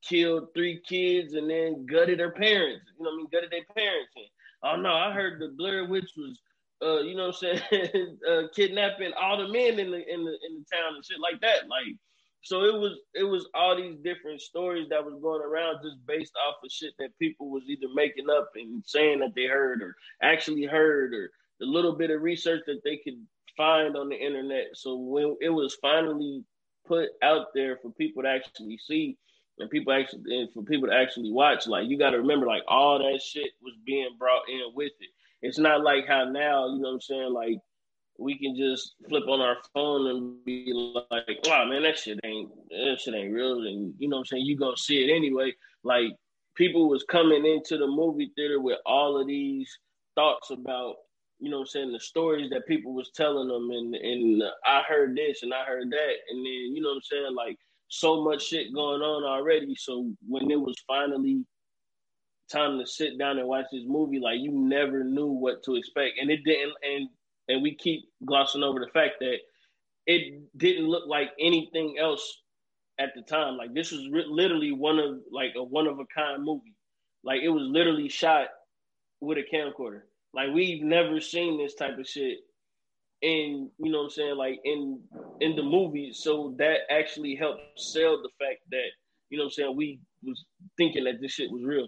[0.07, 2.85] killed three kids and then gutted their parents.
[2.97, 4.11] You know what I mean, gutted their parents.
[4.15, 4.25] And
[4.63, 6.39] oh no, I heard the Blair Witch was.
[6.83, 8.17] Uh, you know what I'm saying?
[8.29, 11.39] uh, kidnapping all the men in the in the in the town and shit like
[11.41, 11.69] that.
[11.69, 11.95] Like,
[12.43, 16.33] so it was it was all these different stories that was going around just based
[16.47, 19.95] off of shit that people was either making up and saying that they heard or
[20.21, 23.25] actually heard or the little bit of research that they could
[23.55, 24.67] find on the internet.
[24.73, 26.43] So when it was finally
[26.87, 29.17] put out there for people to actually see
[29.59, 32.63] and people actually and for people to actually watch, like you got to remember, like
[32.67, 35.09] all that shit was being brought in with it.
[35.43, 37.57] It's not like how now, you know what I'm saying, like
[38.21, 42.49] we can just flip on our phone and be like, wow, man, that shit ain't
[42.69, 43.63] that shit ain't real.
[43.63, 44.45] And you know what I'm saying?
[44.45, 45.53] You gonna see it anyway.
[45.83, 46.11] Like
[46.55, 49.69] people was coming into the movie theater with all of these
[50.15, 50.95] thoughts about,
[51.39, 54.83] you know what I'm saying, the stories that people was telling them and and I
[54.87, 56.13] heard this and I heard that.
[56.29, 57.57] And then, you know what I'm saying, like
[57.87, 59.75] so much shit going on already.
[59.75, 61.43] So when it was finally
[62.51, 66.19] time to sit down and watch this movie, like you never knew what to expect.
[66.19, 67.09] And it didn't and
[67.51, 69.37] and we keep glossing over the fact that
[70.07, 72.41] it didn't look like anything else
[72.99, 73.57] at the time.
[73.57, 76.75] Like this was re- literally one of like a one of a kind movie.
[77.23, 78.47] Like it was literally shot
[79.19, 80.01] with a camcorder.
[80.33, 82.39] Like we've never seen this type of shit
[83.21, 84.99] in you know what I'm saying like in
[85.39, 86.11] in the movie.
[86.13, 88.87] So that actually helped sell the fact that
[89.29, 90.43] you know what I'm saying we was
[90.77, 91.87] thinking that this shit was real.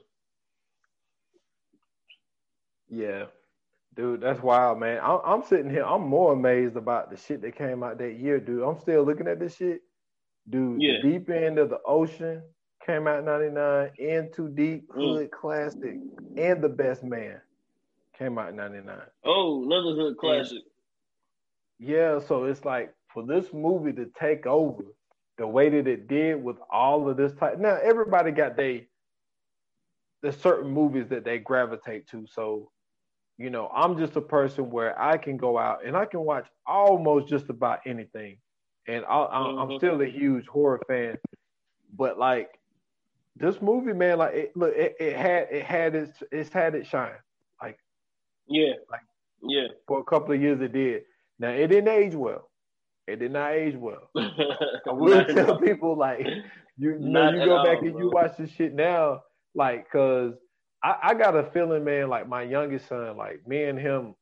[2.90, 3.26] Yeah,
[3.96, 5.00] dude, that's wild, man.
[5.04, 5.84] I'm, I'm sitting here.
[5.84, 8.64] I'm more amazed about the shit that came out that year, dude.
[8.64, 9.82] I'm still looking at this shit,
[10.50, 10.82] dude.
[10.82, 11.02] Yeah.
[11.02, 12.42] Deep end of the ocean
[12.86, 13.92] came out '99.
[13.98, 14.96] In Too Deep, Mm.
[15.18, 15.96] Hood Classic,
[16.38, 17.40] and The Best Man
[18.18, 18.98] came out '99.
[19.26, 20.60] Oh, another hood classic.
[21.80, 24.84] Yeah, so it's like for this movie to take over
[25.38, 27.58] the way that it did with all of this type.
[27.60, 28.88] Now everybody got they
[30.22, 32.26] there's certain movies that they gravitate to.
[32.28, 32.72] So,
[33.38, 36.46] you know, I'm just a person where I can go out and I can watch
[36.68, 38.38] almost just about anything,
[38.88, 39.78] and I, I'm Mhm.
[39.78, 41.18] still a huge horror fan.
[41.98, 42.60] But like
[43.36, 46.88] this movie, man, like it, look, it, it had it had its it's had its
[46.88, 47.14] shine.
[47.62, 47.80] Like
[48.48, 48.74] yeah.
[48.92, 49.02] Like-
[49.46, 49.68] yeah.
[49.88, 51.04] For a couple of years, it did.
[51.40, 52.50] Now it didn't age well.
[53.08, 54.10] It did not age well.
[54.16, 56.26] I will tell people like
[56.78, 59.24] you, you know you go all, back and you watch this shit now,
[59.54, 60.36] like cause
[60.84, 64.16] I, I got a feeling, man, like my youngest son, like me and him,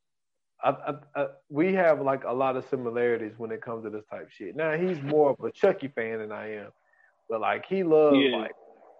[0.64, 4.22] I, I, we have like a lot of similarities when it comes to this type
[4.26, 4.54] of shit.
[4.54, 6.68] Now he's more of a Chucky fan than I am,
[7.28, 8.36] but like he loves Yeah.
[8.36, 8.52] like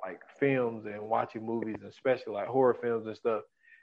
[0.04, 3.42] like films and watching movies, and especially like horror films and stuff.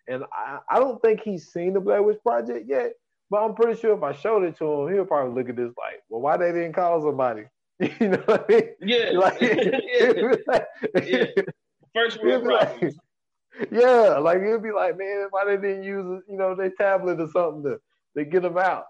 [0.09, 2.91] And I, I don't think he's seen the Blair Witch Project yet,
[3.29, 5.71] but I'm pretty sure if I showed it to him, he'll probably look at this
[5.77, 7.43] like, well, why they didn't call somebody?
[7.79, 8.69] you know what I mean?
[8.81, 9.11] Yeah.
[9.13, 10.59] Like, yeah.
[11.05, 11.25] Yeah.
[11.95, 12.97] First world be like, problems.
[13.71, 17.27] Yeah, like it'd be like, man, why they didn't use, you know, their tablet or
[17.29, 17.79] something to,
[18.17, 18.85] to get them out.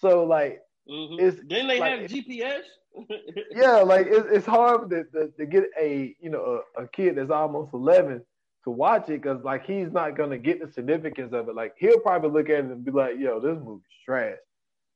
[0.00, 1.20] So like, Mhm.
[1.20, 2.62] it's Didn't they like- have GPS?
[3.52, 7.16] yeah, like it's, it's hard to, to, to get a, you know, a, a kid
[7.16, 8.22] that's almost 11
[8.64, 11.54] to watch it because like he's not gonna get the significance of it.
[11.54, 14.36] Like he'll probably look at it and be like, yo, this movie's trash.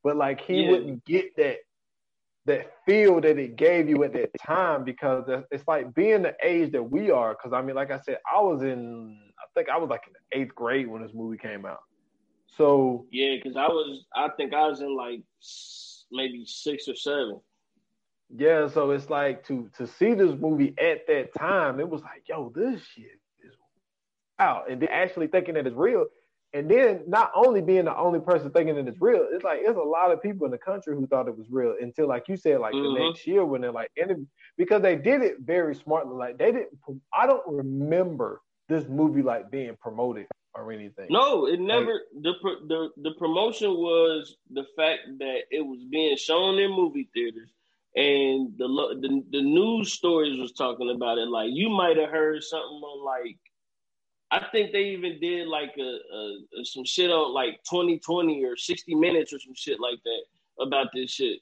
[0.04, 0.70] But like he Yeah.
[0.72, 1.56] wouldn't get that
[2.46, 6.72] that feel that it gave you at that time because it's- like being the age
[6.72, 7.34] that we are.
[7.34, 10.12] Because I mean, like I said, I was in, I think I was like in
[10.12, 11.80] the eighth grade when this movie came out.
[12.56, 15.22] So Yeah, because I was, I think I was in like
[16.12, 17.40] maybe six or seven.
[18.30, 22.22] yeah, so it's like to to see this movie at that time, it was like,
[22.28, 23.54] yo, this shit is
[24.38, 26.06] wow, and then actually thinking that it's real.
[26.56, 29.76] And then not only being the only person thinking that it's real, it's like there's
[29.76, 32.36] a lot of people in the country who thought it was real until, like you
[32.38, 32.94] said, like Mhm.
[32.94, 34.24] the next year when they're like, interview,
[34.56, 36.14] because they did it very smartly.
[36.14, 36.78] Like they didn't.
[37.12, 38.40] I don't remember
[38.70, 41.08] this movie like being promoted or anything.
[41.10, 42.00] No, it never.
[42.22, 42.32] The
[42.66, 47.50] the the promotion was the fact that it was being shown in movie theaters,
[47.96, 48.66] and the
[49.02, 51.28] the the news stories was talking about it.
[51.28, 53.36] Like you might have heard something on like,
[54.30, 58.44] I think they even did like a, a, a some shit on like twenty twenty
[58.44, 61.40] or sixty minutes or some shit like that about this shit.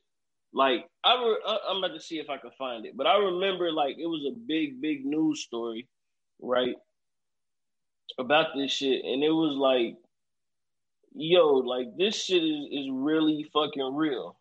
[0.52, 3.72] Like I, re- I'm about to see if I can find it, but I remember
[3.72, 5.88] like it was a big big news story,
[6.40, 6.76] right?
[8.18, 9.96] about this shit, and it was like,
[11.14, 14.36] yo, like this shit is, is really fucking real.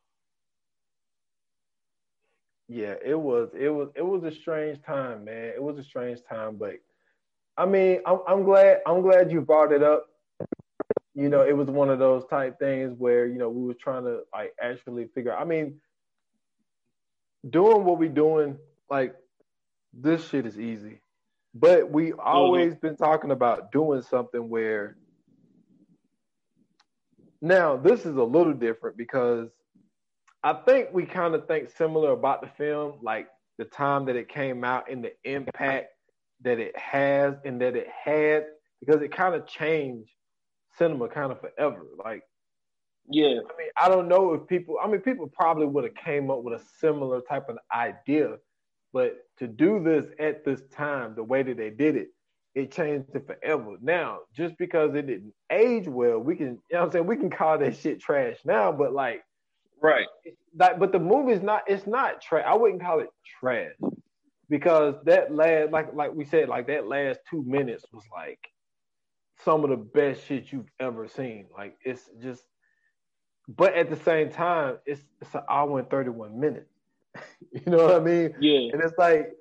[2.68, 3.50] Yeah, it was.
[3.58, 3.89] It was.
[3.96, 5.52] It was a strange time, man.
[5.56, 6.76] It was a strange time, but
[7.58, 8.80] I mean, I'm, I'm glad.
[8.88, 10.08] I'm glad you brought it up.
[11.14, 14.04] You know, it was one of those type things where you know we were trying
[14.06, 15.36] to like actually figure.
[15.36, 15.80] I mean,
[17.47, 18.58] doing what we're doing,
[18.89, 19.16] like
[19.93, 21.01] this shit is easy,
[21.54, 22.88] but we always mm-hmm.
[22.88, 24.97] been talking about doing something where.
[27.45, 29.49] Now this is a little different because
[30.43, 33.28] I think we kind of think similar about the film, like
[33.58, 35.93] the time that it came out and the impact
[36.44, 38.46] that it has and that it had,
[38.80, 40.12] because it kind of changed
[40.78, 41.86] cinema kind of forever.
[42.04, 42.24] Like,
[43.10, 46.30] Yeah, I mean, I don't know if people, I mean, people probably would have came
[46.30, 48.38] up with a similar type of idea,
[48.91, 52.10] but to do this at this time, the way that they did it,
[52.56, 53.78] it changed it forever.
[53.82, 57.18] Now, just because it didn't age well, we can, you know what I'm saying, we
[57.18, 59.24] can call that shit trash now, but like,
[59.84, 60.08] right.
[60.58, 63.74] like but the movie's not it's not trash i wouldn't call it trash
[64.54, 68.38] because that last like like we said like that last two minutes was like
[69.43, 72.43] some of the best shit you've ever seen like it's just
[73.47, 76.70] but at the same time it's it's an hour and 31 minutes
[77.51, 79.32] you know what i mean Yeah, and it's like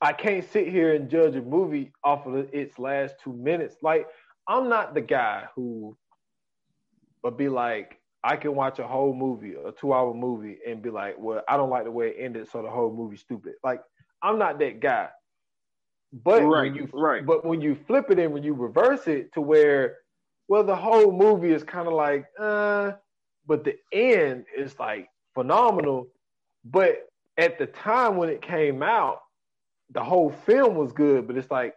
[0.00, 3.76] I can't sit here and judge a movie off of its last two minutes.
[3.82, 4.08] Like
[4.46, 5.96] I'm not the guy who
[7.22, 10.90] would be like, I can watch a whole movie, a two hour movie, and be
[10.90, 13.54] like, well, I don't like the way it ended, so the whole movie's stupid.
[13.62, 13.80] Like,
[14.22, 15.10] I'm not that guy.
[16.12, 17.26] But Right, when you right.
[17.26, 19.98] but when you flip it and when you reverse it to where,
[20.48, 22.92] well, the whole movie is kind of like, uh,
[23.46, 26.08] but the end is like phenomenal.
[26.64, 29.22] But at the time when it came out,
[29.90, 31.74] the whole film was good, but it's like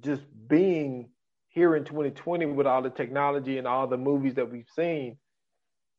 [0.00, 1.12] just being
[1.48, 5.18] here in 2020 with all the technology and all the movies that we've seen,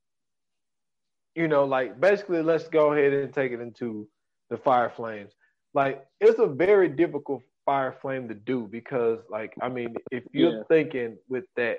[1.35, 4.07] you know, like basically let's go ahead and take it into
[4.49, 5.33] the fire flames.
[5.73, 10.53] Like it's a very difficult fire flame to do because, like, I mean, if you're
[10.53, 10.63] Yeah.
[10.69, 11.77] thinking with that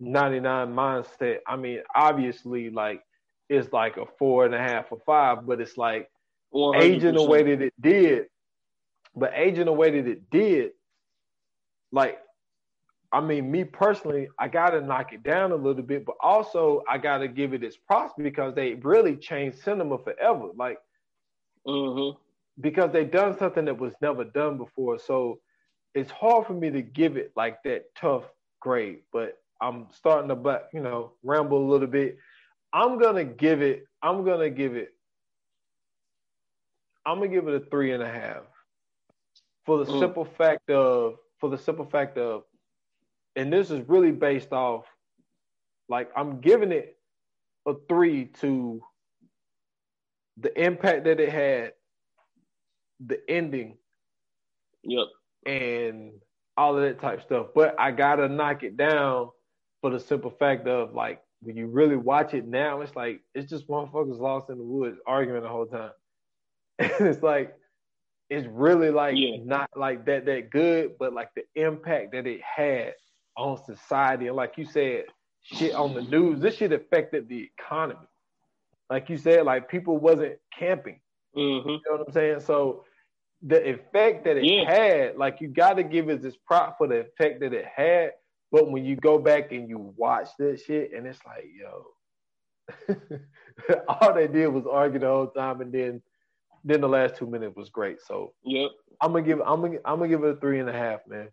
[0.00, 3.02] 99 mindset, I mean, obviously, like,
[3.48, 6.10] it's like a four and a half or five, but it's like
[6.74, 8.26] aging the way that it did,
[9.14, 10.72] but aging the way that it did,
[11.92, 12.18] like,
[13.12, 16.98] I mean, me personally, I gotta knock it down a little bit, but also I
[16.98, 20.48] gotta give it its props because they really changed cinema forever.
[20.54, 20.78] Like,
[21.66, 22.16] Mhm.
[22.60, 24.98] because they done something that was never done before.
[24.98, 25.40] So
[25.94, 28.24] it's hard for me to give it like that tough
[28.60, 32.16] grade, but I'm starting to but you know ramble a little bit.
[32.72, 34.90] I'm gonna give it, I'm gonna give it,
[37.06, 38.44] I'm gonna give it a three and a half.
[39.64, 39.98] For the Mm.
[39.98, 42.44] simple fact of for the simple fact of
[43.36, 44.84] and this is really based off
[45.88, 46.98] like I'm giving it
[47.66, 48.82] a three to
[50.38, 51.72] the impact that it had,
[53.00, 53.78] the ending,
[54.84, 55.08] Yep.
[55.46, 56.12] and
[56.56, 57.48] all of that type stuff.
[57.54, 59.30] But I gotta knock it down
[59.80, 63.48] for the simple fact of like when you really watch it now, it's like it's
[63.50, 65.92] just motherfuckers lost in the woods arguing the whole time.
[66.80, 67.56] And it's like
[68.30, 69.38] it's really like Yeah.
[69.44, 72.94] not like that that good, but like the impact that it had
[73.38, 74.26] on society.
[74.26, 75.04] And like you said,
[75.42, 78.00] shit on the news, this shit affected the economy.
[78.90, 81.00] Like you said, like people wasn't camping.
[81.36, 81.64] Mhm.
[81.66, 82.40] You know what I'm saying?
[82.40, 82.84] So
[83.42, 84.68] the effect that it Yeah.
[84.68, 88.12] had, like you got to give it this prop for the effect that it had.
[88.50, 91.94] But when you go back and you watch that shit, and it's like, yo,
[93.88, 96.02] all they did was argue the whole time, and then
[96.64, 98.00] then the last two minutes was great.
[98.00, 98.70] So Yep.
[99.00, 101.28] I'm gonna give I'm gonna I'm gonna give it a three and a half, man.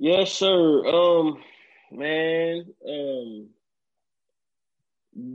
[0.00, 0.84] Yes, sir.
[0.86, 1.40] Um,
[1.92, 3.50] man, um,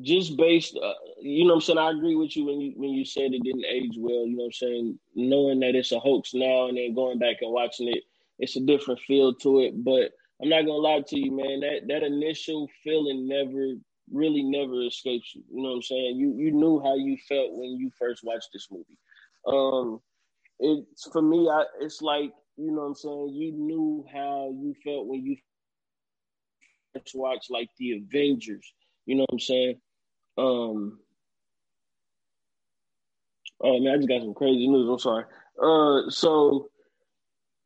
[0.02, 1.78] just based, uh, you know I'm saying?
[1.80, 4.44] I agree with you when you when you said it didn't age well, you know
[4.44, 5.00] what I'm saying?
[5.16, 8.04] Knowing that it's a hoax now and then going back and watching it,
[8.40, 9.84] it's a different feel to it.
[9.84, 10.12] But
[10.42, 13.76] I'm not gonna lie to you, man, that that initial feeling never
[14.12, 15.44] really never escapes you.
[15.52, 16.18] You know what I'm saying?
[16.18, 18.98] You you knew how you felt when you first watched this movie.
[19.46, 20.02] Um
[20.60, 24.76] it's for me, I it's like, you know what I'm saying, you knew how you
[24.84, 25.38] felt when you
[26.94, 28.74] first watched like the Avengers.
[29.06, 29.76] You know what I'm saying?
[30.38, 31.00] Um
[33.62, 34.90] Oh man, I just got some crazy news.
[34.90, 35.26] I'm sorry.
[35.62, 36.70] Uh so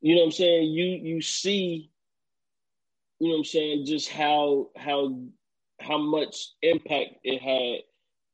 [0.01, 0.71] you know what I'm saying?
[0.71, 1.91] You you see,
[3.19, 5.19] you know what I'm saying, just how how
[5.81, 7.81] how much impact it had,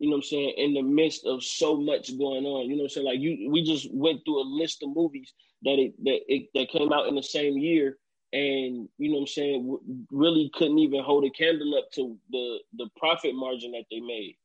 [0.05, 2.69] you know what I'm saying, in the midst of so much going on.
[2.69, 3.07] You know what I'm saying?
[3.07, 5.33] Like you we just went through a list of movies
[5.63, 7.97] that it that it that came out in the same year
[8.31, 9.79] and you know what I'm saying
[10.11, 14.37] really couldn't even hold a candle up to the the profit margin that they made.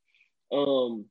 [0.50, 1.04] Um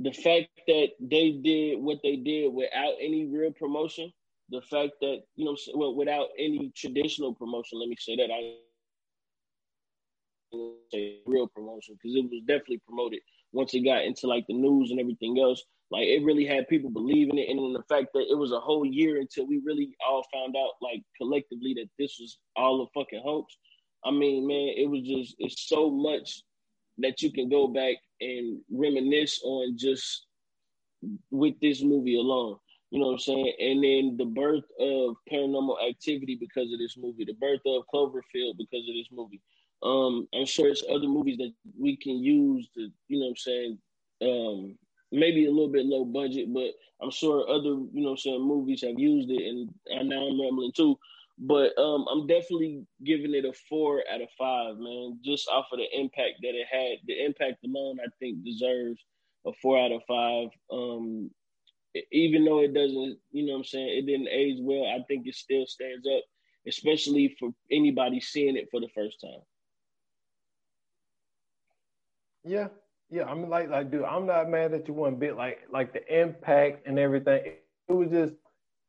[0.00, 4.10] the fact that they did what they did without any real promotion,
[4.48, 8.54] the fact that you know, well, without any traditional promotion, let me say that I
[10.90, 13.20] say real promotion because it was definitely promoted
[13.52, 15.62] once it got into like the news and everything else.
[15.90, 18.58] Like it really had people believing it, and then the fact that it was a
[18.58, 22.86] whole year until we really all found out, like collectively, that this was all a
[22.98, 23.56] fucking hoax.
[24.04, 26.42] I mean, man, it was just it's so much
[26.98, 30.26] that you can go back and reminisce on just
[31.30, 32.56] with this movie alone.
[32.90, 33.52] You know what I'm saying?
[33.60, 38.56] And then the birth of paranormal activity because of this movie, the birth of Cloverfield
[38.58, 39.40] because of this movie.
[39.82, 43.36] Um, I'm sure it's other movies that we can use to, you know what I'm
[43.36, 43.78] saying,
[44.22, 44.78] um,
[45.12, 46.70] maybe a little bit low budget, but
[47.00, 50.40] I'm sure other, you know I'm saying, movies have used it and, and now I'm
[50.40, 50.98] rambling too.
[51.38, 55.18] But um, I'm definitely giving it a four out of five, man.
[55.22, 56.98] Just off of the impact that it had.
[57.06, 59.04] The impact alone, I think, deserves
[59.46, 60.48] a four out of five.
[60.72, 61.30] Um,
[62.10, 65.26] even though it doesn't, you know what I'm saying, it didn't age well, I think
[65.26, 66.22] it still stands up,
[66.66, 69.40] especially for anybody seeing it for the first time.
[72.46, 72.68] Yeah,
[73.10, 73.24] yeah.
[73.24, 75.36] I mean, like, like, dude, I'm not mad at you one bit.
[75.36, 77.44] Like, like the impact and everything.
[77.46, 78.80] It was just, it's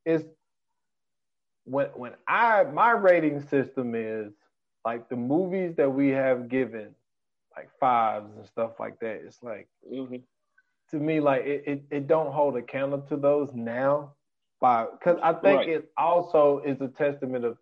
[1.66, 4.32] when when I my rating system is
[4.86, 6.93] like the movies that we have given
[7.55, 9.22] like fives and stuff like that.
[9.26, 10.18] It's like Mm-hmm.
[10.89, 14.14] to me like it, it, it don't hold a candle to those now
[14.60, 15.68] by because I think Right.
[15.68, 17.58] it also is a testament of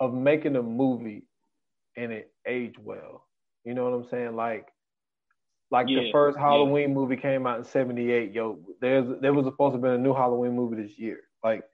[0.00, 1.24] of making a movie
[1.96, 3.24] and it age well.
[3.64, 4.36] You know what I'm saying?
[4.36, 4.68] Like
[5.74, 6.62] like the Yeah, first yeah.
[6.62, 8.32] Halloween movie came out in '78.
[8.32, 11.20] Yo, there's there was supposed to be a new Halloween movie this year.
[11.44, 11.64] Like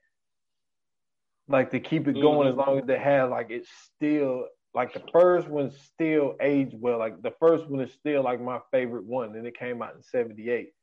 [1.47, 2.49] like to keep it going Mhm.
[2.49, 6.99] as long as they have like it's still like the first one still aged well.
[6.99, 10.01] Like the first one is still like my favorite one, and it came out in
[10.03, 10.73] '78.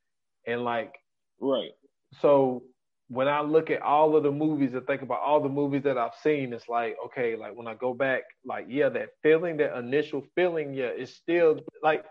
[0.47, 0.95] And like
[1.41, 1.73] Right.
[2.15, 2.65] so
[3.09, 5.99] when I look at all of the movies and think about all the movies that
[5.99, 9.79] I've seen, it's like, okay, like when I go back, like, yeah, that feeling, that
[9.79, 12.05] initial feeling, yeah, it's still like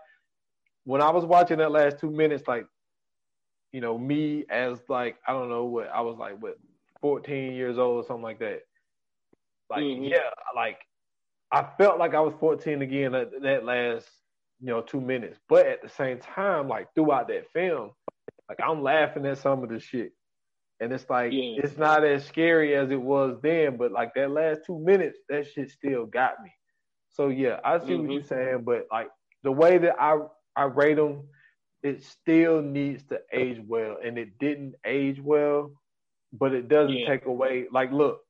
[0.88, 2.64] when I was watching that last two minutes, like,
[3.72, 6.56] you know, me as like, I don't know what I was like, what,
[7.02, 8.60] 14 years old or something like that.
[9.68, 10.10] Like, Mhm.
[10.10, 10.78] yeah, like
[11.52, 14.08] I felt like I was 14 again at that last,
[14.60, 15.38] you know, two minutes.
[15.46, 17.90] But at the same time, like throughout that film,
[18.48, 20.12] like I'm laughing at some of the shit.
[20.80, 21.60] And it's like Yeah.
[21.64, 25.46] it's not as scary as it was then, but like that last two minutes, that
[25.48, 26.50] shit still got me.
[27.10, 28.12] So yeah, I see what Mhm.
[28.14, 29.08] you're saying, but like
[29.42, 30.16] the way that I
[30.58, 31.28] I rate them,
[31.82, 35.70] it still needs to age well, and it didn't age well,
[36.32, 37.06] but it doesn't Yeah.
[37.06, 37.68] take away.
[37.70, 38.26] Like, look,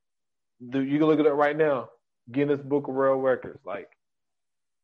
[0.60, 1.88] the, you can look at it right now,
[2.30, 3.88] Guinness Book of World Records, like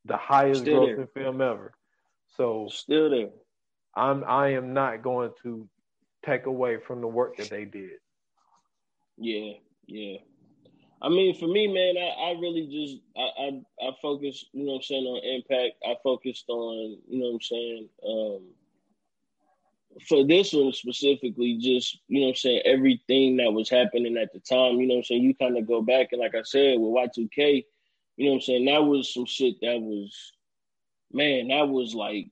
[0.07, 1.74] the highest Still grossing film ever.
[2.36, 3.30] So Still there.
[3.95, 5.68] I'm I am not going to
[6.24, 8.01] take away from the work that they did.
[9.18, 9.53] Yeah,
[9.86, 10.18] yeah.
[11.05, 14.73] I mean, for me, man, I, I really just I, I I focused, you know
[14.73, 15.77] what I'm saying, on impact.
[15.85, 18.43] I focused on, you know what I'm saying, um
[20.09, 24.33] for this one specifically, just you know what I'm saying, everything that was happening at
[24.33, 26.43] the time, you know what I'm saying, you kind of go back and like I
[26.43, 27.65] said, with Y2K,
[28.17, 30.33] you know what I'm saying, that was some shit that was
[31.13, 32.29] man, that was like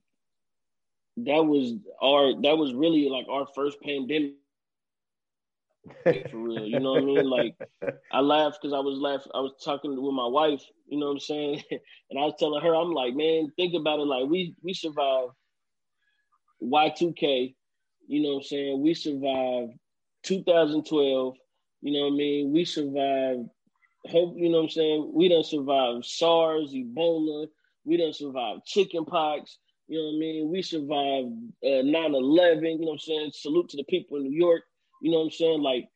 [1.17, 4.33] that was our that was really like our first pandemic
[6.03, 6.65] for real.
[6.65, 7.29] You know what I mean?
[7.29, 7.55] Like
[8.11, 9.31] I laughed because I was laughing.
[9.33, 10.63] I was talking with my wife.
[10.87, 11.63] You know what I'm saying?
[11.71, 14.03] and I was telling her, I'm like, man, think about it.
[14.03, 15.31] Like we we survived
[16.61, 17.55] Y2K.
[18.07, 18.81] You know what I'm saying?
[18.81, 19.73] We survived
[20.23, 21.35] 2012.
[21.81, 22.53] You know what I mean?
[22.53, 23.49] We survived.
[24.05, 25.11] Hope you know what I'm saying.
[25.13, 27.47] We done survived SARS, Ebola.
[27.85, 29.57] We done survived chickenpox.
[29.87, 30.49] You know what I mean?
[30.51, 31.31] We survived
[31.63, 31.91] uh, 9/11.
[31.91, 33.31] You know what I'm saying?
[33.33, 34.63] Salute to the people in New York.
[35.03, 35.61] You know what I'm saying?
[35.61, 35.89] Like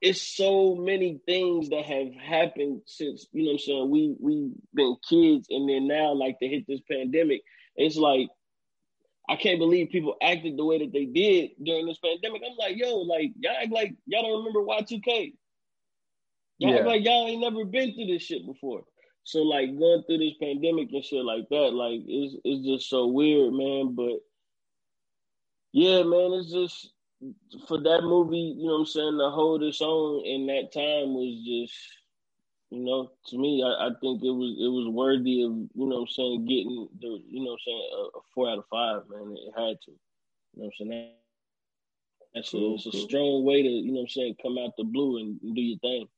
[0.00, 4.52] it's so many things that have happened since you know what I'm saying we we
[4.74, 7.42] been kids and then now like to hit this pandemic
[7.76, 8.28] it's like
[9.28, 12.76] I can't believe people acted the way that they did during this pandemic I'm like
[12.76, 15.32] yo like y'all act like y'all don't remember Y2K
[16.58, 16.76] y'all Yeah.
[16.76, 18.84] act like y'all ain't never been through this shit before
[19.24, 23.06] so like going through this pandemic and shit like that like it's it's just so
[23.06, 24.20] weird man but
[25.72, 26.92] yeah man it's just
[27.68, 31.14] for that movie, you know what I'm saying, to hold its own in that time
[31.14, 31.74] was just,
[32.70, 35.96] you know, to me, I, I think it was it was worthy of, you know
[35.96, 38.64] what I'm saying, getting the, you know what I'm saying, a, a four out of
[38.70, 39.36] five, man.
[39.36, 39.92] It had to.
[39.92, 40.90] You know what I'm saying?
[40.90, 41.14] That,
[42.34, 43.08] that's a, it's a Cool, cool.
[43.08, 45.78] strong way to, you know what I'm saying, come out the blue and, do your
[45.78, 46.08] thing.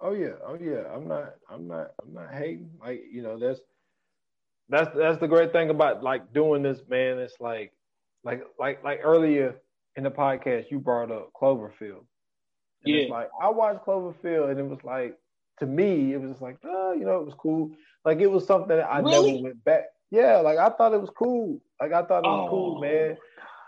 [0.00, 0.84] Oh yeah, oh yeah.
[0.94, 2.70] I'm not, I'm not, I'm not hating.
[2.80, 3.60] Like you know, that's
[4.68, 7.18] that's that's the great thing about like doing this, man.
[7.18, 7.72] It's like,
[8.28, 9.56] like, like, like earlier
[9.96, 12.04] in the podcast, you brought up Cloverfield.
[12.84, 13.14] And it's Yeah.
[13.14, 15.16] like I watched Cloverfield, and it was like
[15.60, 17.70] to me, it was just like, oh, you know, it was cool.
[18.04, 19.32] Like it was something that I Really?
[19.32, 19.86] never went back.
[20.10, 21.60] Yeah, like I thought it was cool.
[21.80, 22.80] Like I thought it was cool, Oh.
[22.80, 23.16] man.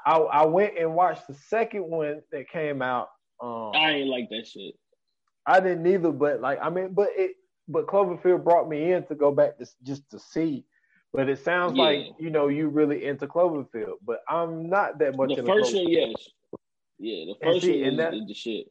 [0.06, 3.08] I I went and watched the second one that came out.
[3.42, 4.74] Um, I ain't like that shit.
[5.46, 7.32] I didn't either, but like I mean, but it
[7.66, 10.64] but Cloverfield brought me in to go back to just to see.
[11.12, 11.84] But it sounds Yeah.
[11.84, 15.36] like you know you really into Cloverfield, but I'm not that much.
[15.36, 16.28] The first one, yes.
[16.98, 18.66] Yeah, the And first see, one is, that- is the shit.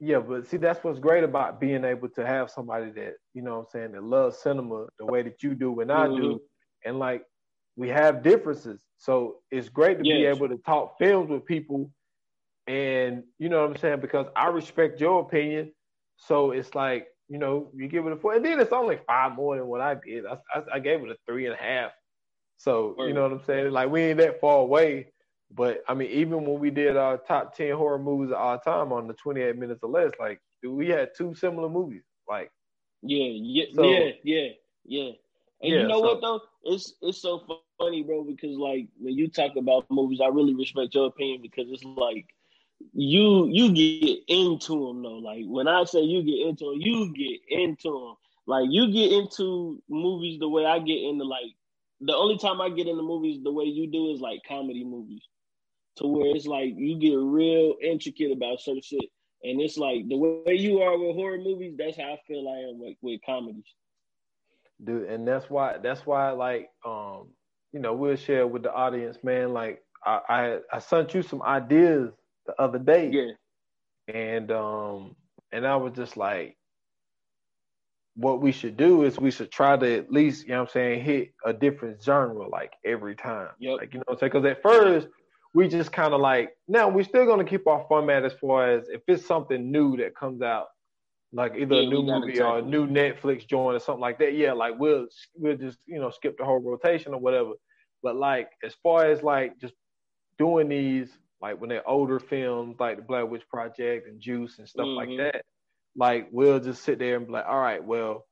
[0.00, 3.58] Yeah, but see, that's what's great about being able to have somebody that you know,
[3.58, 6.16] what I'm saying, that loves cinema the way that you do and I Mm-hmm.
[6.22, 6.42] do,
[6.84, 7.24] and like
[7.76, 11.90] we have differences, so it's great to be able to talk films with people,
[12.66, 15.72] and you know what I'm saying because I respect your opinion,
[16.16, 19.34] so it's like you know you give it a four, and then it's only five
[19.34, 20.24] more than what I did.
[20.24, 21.90] I, I, I gave it a three and a half,
[22.58, 23.72] so you know what I'm saying.
[23.72, 25.08] Like we ain't that far away,
[25.50, 28.92] but I mean, even when we did our top ten horror movies of all time
[28.92, 32.04] on the 28 minutes or less, like dude, we had two similar movies.
[32.28, 32.52] Like
[33.02, 34.48] Yeah, yeah, So- yeah, yeah,
[34.84, 35.10] yeah.
[35.60, 36.40] And Yeah, you know so- what though?
[36.62, 37.44] It's it's so
[37.80, 41.66] funny, bro, because like when you talk about movies, I really respect your opinion because
[41.68, 42.26] it's like
[42.92, 45.18] you you get into them though.
[45.18, 48.14] Like when I say you get into them, you get into them.
[48.46, 51.54] Like you get into movies the way I get into like
[52.00, 55.22] the only time I get into movies the way you do is like comedy movies,
[55.96, 59.10] to where it's like you get real intricate about certain shit,
[59.42, 61.74] and it's like the way you are with horror movies.
[61.78, 63.64] That's how I feel I am with, with comedies.
[64.82, 67.28] Dude, and that's why that's why like um
[67.72, 69.52] you know we'll share with the audience, man.
[69.52, 72.12] Like I I, I sent you some ideas
[72.46, 75.16] the other day, Yeah, and um
[75.52, 76.56] and I was just like
[78.16, 80.72] what we should do is we should try to at least, you know what I'm
[80.72, 83.48] saying, hit a different genre like every time.
[83.58, 83.78] Yep.
[83.78, 84.32] Like, you know what I'm saying?
[84.32, 85.08] Because at first,
[85.52, 88.70] we just kind of like, now we're still going to keep our format as far
[88.70, 90.66] as if it's something new that comes out,
[91.32, 94.34] like either Yeah, a new movie or a new Netflix joint or something like that.
[94.34, 97.52] Yeah, like we'll, we'll just, you know, skip the whole rotation or whatever.
[98.02, 99.74] But like, as far as like just
[100.38, 101.10] doing these,
[101.44, 105.08] like when they're older films, like the Blair Witch Project and Juice and stuff like
[105.10, 105.18] Mhm.
[105.18, 105.44] that,
[105.94, 108.26] like we'll just sit there and be like, all right, well,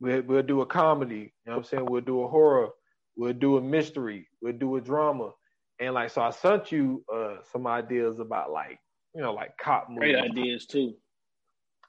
[0.00, 1.86] we'll, we'll do a comedy, you know what I'm saying?
[1.86, 2.70] We'll do a horror,
[3.16, 5.32] we'll do a mystery, we'll do a drama.
[5.78, 8.78] And like, so I sent you uh, some ideas about like,
[9.14, 10.14] you know, like cop movies.
[10.14, 10.94] great ideas too.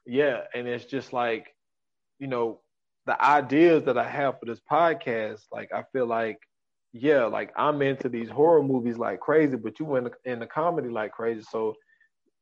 [0.06, 0.42] Yeah.
[0.54, 1.48] And it's just like,
[2.20, 2.62] you know,
[3.06, 6.40] the ideas that I have for this podcast, like I feel like,
[6.94, 10.90] yeah, like I'm into these horror movies like crazy, but you went in the comedy
[10.90, 11.42] like crazy.
[11.50, 11.76] So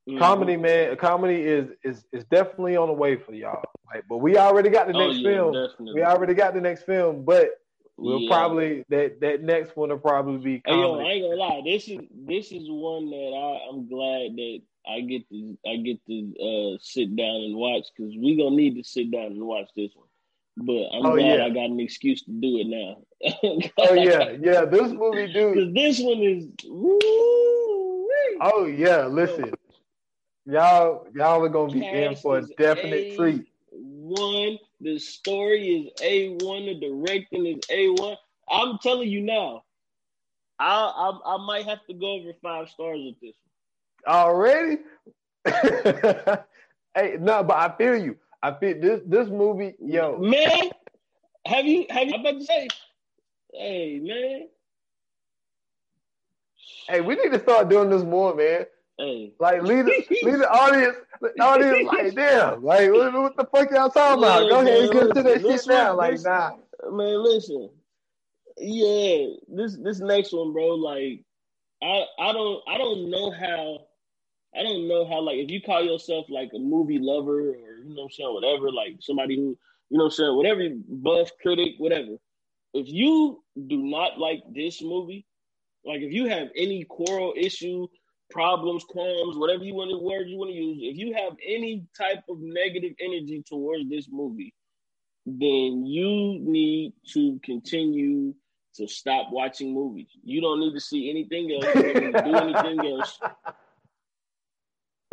[0.08, 0.20] Mhm.
[0.20, 3.64] comedy, man, comedy is is is definitely on the way for y'all.
[3.94, 5.54] Like, but we already got the Oh, next yeah, film.
[5.54, 5.94] definitely.
[5.94, 7.50] We already got the next film, but
[7.98, 8.28] we'll Yeah.
[8.28, 11.62] probably that that next one will probably be Hey, yo, I ain't gonna lie.
[11.64, 16.04] This is this is one that I, I'm glad that I get to I get
[16.08, 16.34] to
[16.76, 19.92] uh, sit down and watch because we gonna need to sit down and watch this
[19.96, 20.08] one.
[20.58, 21.46] But I'm Oh, glad yeah.
[21.46, 23.04] I got an excuse to do it now.
[23.78, 24.66] oh yeah, yeah.
[24.66, 25.74] This movie, dude.
[25.76, 26.48] this one is.
[28.42, 29.06] Oh yeah.
[29.08, 29.54] Listen,
[30.46, 33.46] y'all y'all are gonna be in for a definite A treat.
[33.72, 38.16] One, the story is a one, the directing is a one.
[38.50, 39.64] I'm telling you now,
[40.58, 40.74] I,
[41.26, 43.36] I I might have to go over five stars with this.
[44.06, 44.16] One.
[44.16, 44.78] Already?
[46.96, 48.18] hey, no, but I feel you.
[48.42, 50.18] I feel this this movie, yo.
[50.18, 50.70] man,
[51.46, 52.14] have you have you?
[52.14, 52.68] I'm about to say,
[53.54, 54.48] hey man,
[56.88, 58.66] Hey, we need to start doing this more, man.
[58.98, 63.46] hey, Like lead the, lead the audience, the audience like damn, like what, what the
[63.46, 64.50] fuck y'all talking about?
[64.50, 65.94] Go ahead and get to that shit now.
[65.96, 66.52] Like this- nah,
[66.92, 67.70] man, listen,
[68.58, 71.24] yeah, this this next one, bro, like
[71.84, 73.80] I I don't I don't know how.
[74.58, 77.84] I don't know how, like, if you call yourself like a movie lover or you
[77.90, 79.56] know what I'm saying, whatever, like somebody who,
[79.92, 82.18] you know what I'm saying, whatever, buff, critic, whatever.
[82.74, 85.26] If you do not like this movie,
[85.86, 87.88] like if you have any quarrel, issue,
[88.30, 91.86] problems, qualms, whatever you want to word you want to use, if you have any
[91.98, 94.54] type of negative energy towards this movie,
[95.26, 98.34] then you need to continue
[98.76, 100.10] to stop watching movies.
[100.24, 101.74] You don't need to see anything else.
[101.74, 103.20] Do anything else.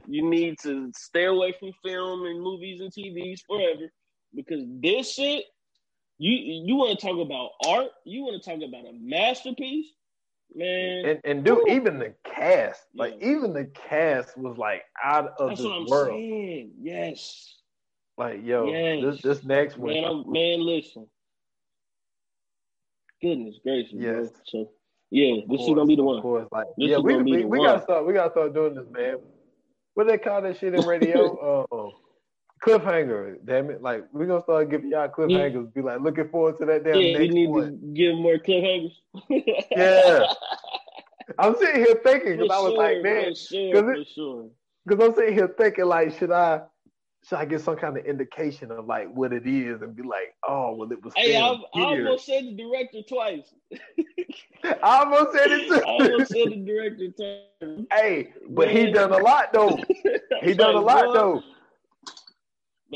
[0.06, 3.90] You need to stay away from film and movies and TVs forever
[4.34, 5.44] because this shit.
[6.18, 7.88] You you want to talk about art?
[8.04, 9.86] You want to talk about a masterpiece,
[10.54, 11.04] man?
[11.04, 11.64] and and dude, Woo.
[11.68, 13.28] even the cast, like Yeah.
[13.36, 16.18] even the cast was like out of That's this what I'm world.
[16.20, 16.72] saying.
[16.80, 17.54] Yes,
[18.16, 19.02] Like yo, Yes.
[19.14, 20.04] this this next one, man.
[20.04, 21.06] I'm, man, listen.
[23.20, 24.22] Goodness gracious, bro.
[24.22, 24.30] Yes.
[24.46, 24.70] So
[25.10, 26.22] yeah, of this is gonna be the Of one.
[26.22, 29.16] course, like This yeah, we we, we gotta start we gotta start doing this, man.
[29.94, 31.66] What they call that shit in radio?
[31.72, 31.88] uh,
[32.62, 33.36] cliffhanger.
[33.44, 33.82] Damn it!
[33.82, 35.72] Like we're gonna start giving y'all cliffhangers.
[35.74, 37.80] Be like looking forward to that damn Yeah, we next need one.
[37.80, 38.92] to give more cliffhangers.
[39.76, 40.24] Yeah.
[41.38, 44.08] I'm sitting here thinking because I was sure, like, man, for sure, 'cause for it-
[44.14, 44.50] sure.
[44.86, 46.60] because I'm sitting here thinking like, should I,
[47.26, 50.34] should I get some kind of indication of like what it is and be like,
[50.48, 51.12] oh, well, it was.
[51.16, 53.52] Hey, I, I almost said the director twice.
[54.64, 55.74] I almost said it too.
[55.84, 57.86] I almost said the director twice.
[57.92, 59.76] hey, but he done a lot though.
[60.42, 61.42] He done a lot though.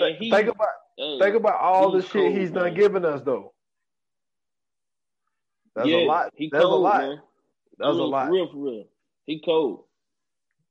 [0.01, 0.69] Man, he, think about
[1.21, 2.75] think about all the shit cold, he's done man.
[2.75, 3.53] giving us though.
[5.75, 6.31] That's yeah, a lot.
[6.35, 7.03] He That's cold, a lot.
[7.03, 7.21] Man.
[7.79, 8.31] That's I mean, a lot.
[8.31, 8.85] Real, for real.
[9.27, 9.85] He cold.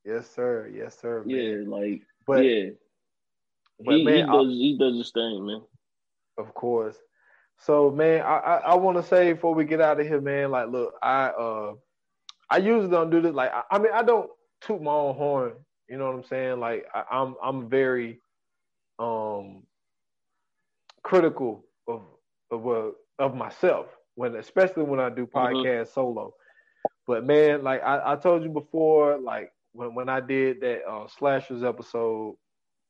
[0.05, 0.69] Yes, sir.
[0.73, 1.23] Yes, sir.
[1.25, 1.35] Man.
[1.35, 2.69] Yeah, like But yeah.
[3.83, 5.61] but he, man, he I- does he does his thing, man.
[6.37, 6.97] Of course.
[7.57, 10.51] So man, I I, I want to say before we get out of here, man.
[10.51, 11.73] Like, look, I uh,
[12.49, 13.33] I usually don't do this.
[13.33, 14.29] Like, I, I mean, I don't
[14.61, 15.53] toot my own horn.
[15.89, 16.59] You know what I'm saying?
[16.59, 18.21] Like, I, I'm I'm very
[18.99, 19.63] um
[21.03, 22.01] critical of
[22.51, 26.33] of uh, of myself when, especially when I do podcast solo.
[27.07, 31.07] But man, like I, I told you before, like when when I did that uh,
[31.07, 32.35] slashers episode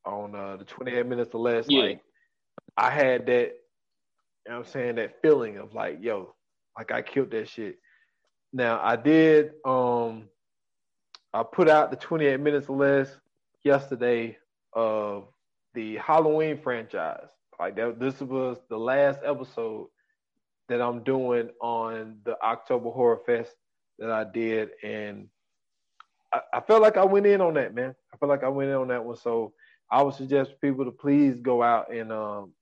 [0.05, 1.81] on uh, the 28 minutes or less, Yeah.
[1.81, 2.01] like
[2.77, 3.51] I had that,
[4.45, 6.33] you know what I'm saying, that feeling of like, yo,
[6.77, 7.77] like I killed that shit.
[8.51, 10.29] Now I did um
[11.33, 13.15] I put out the 28 minutes or less
[13.63, 14.37] yesterday
[14.73, 15.27] of
[15.73, 17.27] the Halloween franchise.
[17.59, 19.87] Like that this was the last episode
[20.69, 23.55] that I'm doing on the October Horror Fest
[23.97, 25.27] that I did and
[26.33, 27.95] I, I felt like I went in on that, man.
[28.13, 29.17] I felt like I went in on that one.
[29.17, 29.53] So
[29.91, 32.53] I would suggest people to please go out and um,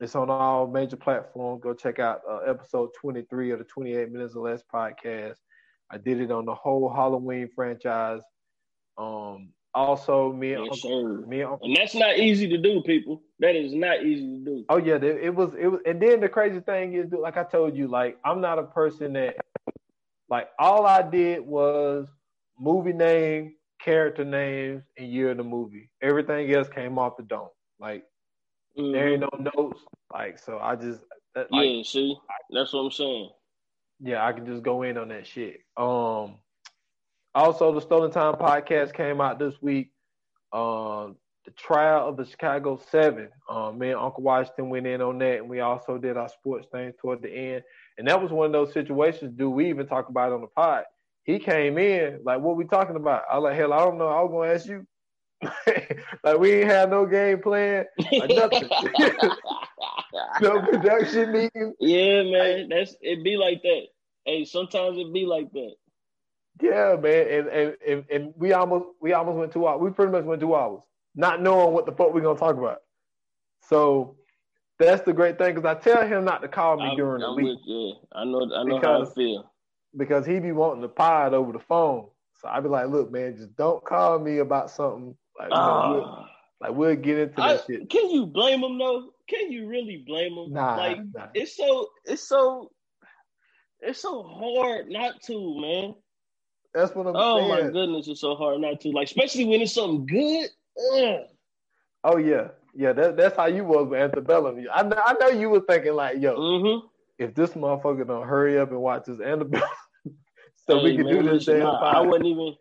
[0.00, 1.62] it's on all major platforms.
[1.62, 5.36] Go check out uh, episode 23 of the 28 Minutes or Less podcast.
[5.90, 8.22] I did it on the whole Halloween franchise.
[8.96, 12.82] Um, also, me and Yes, Uncle, me and Uncle And that's not easy to do,
[12.82, 13.22] people.
[13.38, 14.64] That is not easy to do.
[14.68, 17.44] Oh yeah, it, it was it was, and then the crazy thing is, like I
[17.44, 19.36] told you, like I'm not a person that,
[20.28, 22.08] like all I did was
[22.58, 25.90] movie name, character names, and year of the movie.
[26.02, 27.48] Everything else came off the dome.
[27.80, 28.04] Like
[28.78, 28.92] Mhm.
[28.92, 29.80] there ain't no notes.
[30.12, 31.00] Like so, I just
[31.34, 32.16] that, like yeah, see,
[32.50, 33.30] that's what I'm saying.
[34.00, 35.60] yeah, I can just go in on that shit.
[35.78, 36.36] Um,
[37.34, 39.90] also the Stolen Time podcast came out this week.
[40.52, 43.28] Um, the trial of the Chicago Seven.
[43.48, 46.68] Um, me and Uncle Washington went in on that, and we also did our sports
[46.70, 47.62] thing toward the end.
[47.98, 49.34] And that was one of those situations.
[49.36, 50.84] Do we even talk about it on the pod?
[51.24, 54.08] He came in like, "What we talking about?" I was like, "Hell, I don't know.
[54.08, 54.86] I was gonna ask you."
[56.24, 58.68] like we ain't had no game plan, nothing.
[60.40, 61.74] no production meeting.
[61.80, 62.68] yeah, man.
[62.68, 63.24] That's it.
[63.24, 63.82] Be like that.
[64.24, 65.74] Hey, sometimes it be like that.
[66.60, 69.80] Yeah, man, and, and and and we almost we almost went two hours.
[69.80, 70.80] We pretty much went two hours,
[71.14, 72.78] not knowing what the fuck we're gonna talk about.
[73.68, 74.16] So
[74.78, 77.28] that's the great thing because I tell him not to call me I'm, during the
[77.28, 77.94] I'm week with you.
[78.12, 78.42] I know.
[78.54, 79.50] I know how I Because- feel.
[79.96, 82.08] because he be wanting to pod over the phone.
[82.40, 86.04] So I be like, look, man, just don't call me about something like know, we'll,
[86.04, 86.28] Ah.
[86.60, 87.88] like we'll get into I- that shit.
[87.88, 89.10] can you blame him though?
[89.28, 90.52] Can you really blame him?
[90.52, 91.28] Nah, like nah.
[91.34, 92.70] it's so it's so
[93.80, 95.94] it's so hard not to, man.
[96.74, 98.90] That's what I'm Oh my goodness, it's so hard not to.
[98.90, 100.50] Like especially when it's something good.
[100.94, 101.20] Ugh.
[102.04, 102.92] Oh yeah, yeah.
[102.92, 104.64] That, that's how you was with Antebellum.
[104.72, 106.86] I know, I know you was thinking like, yo, Mm-hmm.
[107.18, 109.68] if this motherfucker don't hurry up and watch this Antebellum,
[110.56, 112.54] so we Hey, can man, do this listen, damn nah, I wasn't even,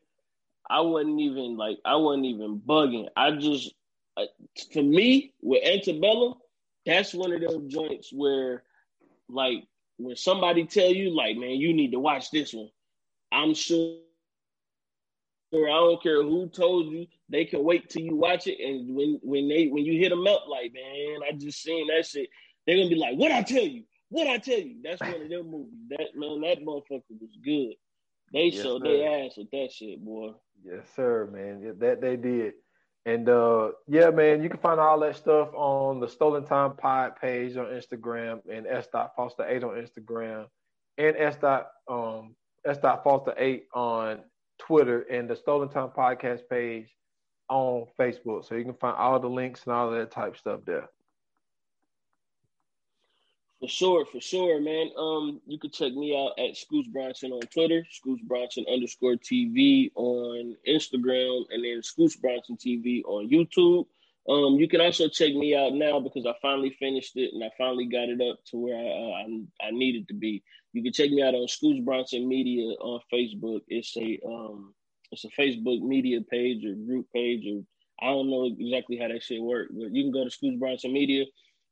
[0.70, 3.08] I wasn't even like, I wasn't even bugging.
[3.16, 3.74] I just,
[4.18, 4.26] uh,
[4.74, 6.36] for me, with Antebellum,
[6.86, 8.64] that's one of those joints where,
[9.30, 9.66] like,
[9.98, 12.70] when somebody tell you, like, man, you need to watch this one,
[13.32, 13.98] I'm sure.
[15.54, 17.08] I don't care who told you.
[17.30, 20.26] They can wait till you watch it, and when when they when you hit them
[20.28, 22.30] up, like man, I just seen that shit.
[22.66, 23.84] They're gonna be like, "What I tell you?
[24.10, 25.74] What I tell you?" That's one of them movies.
[25.90, 27.76] That man, that motherfucker was good.
[28.34, 30.32] They Yes, showed their ass with that shit, boy.
[30.64, 31.78] Yes, sir, man.
[31.80, 32.54] That they did.
[33.06, 37.16] And uh yeah, man, you can find all that stuff on the Stolen Time Pod
[37.20, 38.88] page on Instagram and S.
[39.16, 40.46] Foster 8 on Instagram
[40.98, 41.36] and S.
[41.38, 42.36] Dot, um
[42.66, 42.78] S.
[42.82, 44.20] Foster 8 on
[44.60, 46.88] Twitter and the Stolen Time Podcast page
[47.50, 48.48] on Facebook.
[48.48, 50.90] So you can find all the links and all that type stuff there.
[53.60, 54.90] For sure, for sure, man.
[54.98, 59.92] Um, you can check me out at Scoots Bronson on Twitter, Scoots Bronson underscore TV
[59.94, 63.86] on Instagram, and then Scoots Bronson TV on YouTube.
[64.30, 67.50] Um, you can also check me out now because I finally finished it and I
[67.58, 70.44] finally got it up to where I I, I needed to be.
[70.74, 73.62] You can check me out on Scoots Bronson Media on Facebook.
[73.68, 74.74] It's a um,
[75.12, 77.64] it's a Facebook media page or group page or
[78.02, 80.94] I don't know exactly how that shit works, but you can go to Scoots Bronson
[80.94, 81.26] Media.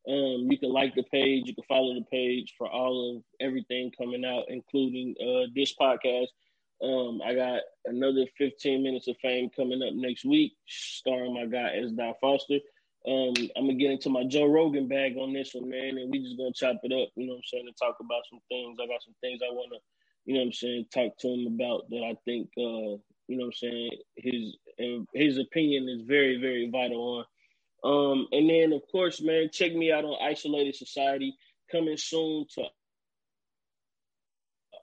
[0.07, 3.91] Um, you can like the page, you can follow the page for all of everything
[3.97, 6.27] coming out, including uh, this podcast.
[6.83, 11.75] Um, I got another 15 minutes of fame coming up next week, starring my guy
[11.77, 11.91] S.
[11.91, 12.59] Dot Foster.
[13.07, 16.19] Um, I'm gonna get into my Joe Rogan bag on this one, man, and we
[16.19, 18.77] just gonna chop it up, you know what I'm saying, and talk about some things.
[18.81, 19.77] I got some things I wanna,
[20.25, 23.45] you know what I'm saying, talk to him about that I think uh, you know
[23.45, 24.57] what I'm saying, his
[25.13, 27.25] his opinion is very, very vital on.
[27.83, 31.35] Um, and then of course, man, check me out on Isolated Society,
[31.71, 32.65] coming soon to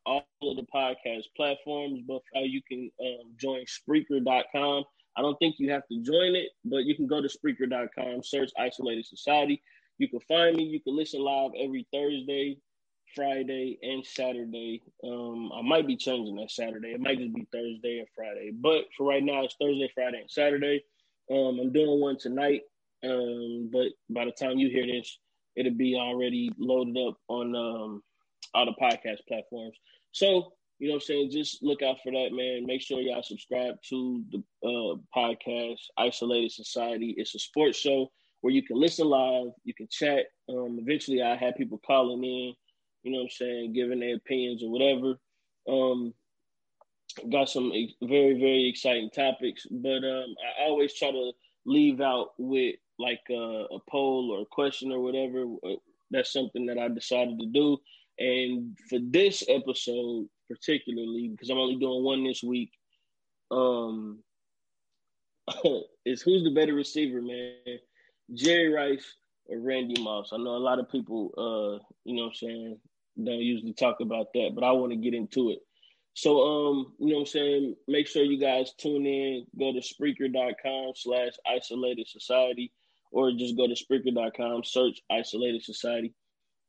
[0.07, 4.85] all of the podcast platforms, but how you can um, join Spreaker.com.
[5.17, 8.51] I don't think you have to join it, but you can go to Spreaker.com, search
[8.59, 9.63] Isolated Society.
[9.99, 10.65] You can find me.
[10.65, 12.59] You can listen live every Thursday,
[13.15, 14.83] Friday, and Saturday.
[15.03, 16.89] Um, I might be changing that Saturday.
[16.89, 18.53] It might just be Thursday and Friday.
[18.55, 20.85] But for right now, it's Thursday, Friday, and Saturday.
[21.31, 22.63] Um, I'm doing one tonight.
[23.03, 25.19] Um, but by the time you hear this,
[25.57, 28.03] it'll be already loaded up on um,
[28.55, 29.77] all the podcast platforms.
[30.17, 31.31] So you know what I'm saying?
[31.31, 32.65] Just look out for that, man.
[32.65, 37.15] Make sure y'all subscribe to the uh, podcast, Isolated Society.
[37.19, 38.11] It's a sports show
[38.41, 40.25] where you can listen live, you can chat.
[40.49, 42.55] Um, eventually, I have people calling in,
[43.03, 45.19] you know what I'm saying, giving their opinions or whatever.
[45.69, 46.15] Um,
[47.31, 47.71] got some
[48.03, 51.33] very, very exciting topics, but um, I always try to
[51.67, 55.45] leave out with like a, a poll or a question or whatever.
[55.63, 55.77] Uh,
[56.11, 57.77] that's something that I decided to do.
[58.19, 62.73] And for this episode, particularly because I'm only doing one this week.
[63.51, 64.21] Um,
[66.05, 67.79] is who's the better receiver, man?
[68.35, 69.15] Jerry Rice
[69.47, 70.31] or Randy Moss?
[70.33, 72.81] I know a lot of people, uh, you know, what I'm saying
[73.23, 75.61] don't usually talk about that, but I want to get into it.
[76.15, 79.47] So, um, you know, what I'm saying, make sure you guys tune in.
[79.59, 82.73] Go to Spreaker.com slash Isolated Society,
[83.11, 86.15] or just go to Spreaker.com, search Isolated Society,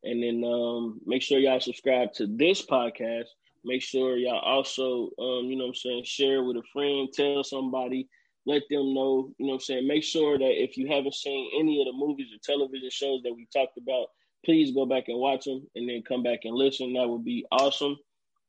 [0.07, 3.25] and then um, make sure y'all subscribe to this podcast
[3.67, 8.07] Make sure y'all also, um, you know I'm saying, share with a friend, tell somebody,
[8.45, 9.85] let them know, you know I'm saying.
[9.85, 13.34] Make sure that if you haven't seen any of the movies or television shows that
[13.34, 14.07] we talked about,
[14.45, 16.93] please go back and watch them and then come back and listen.
[16.93, 17.97] That would be awesome.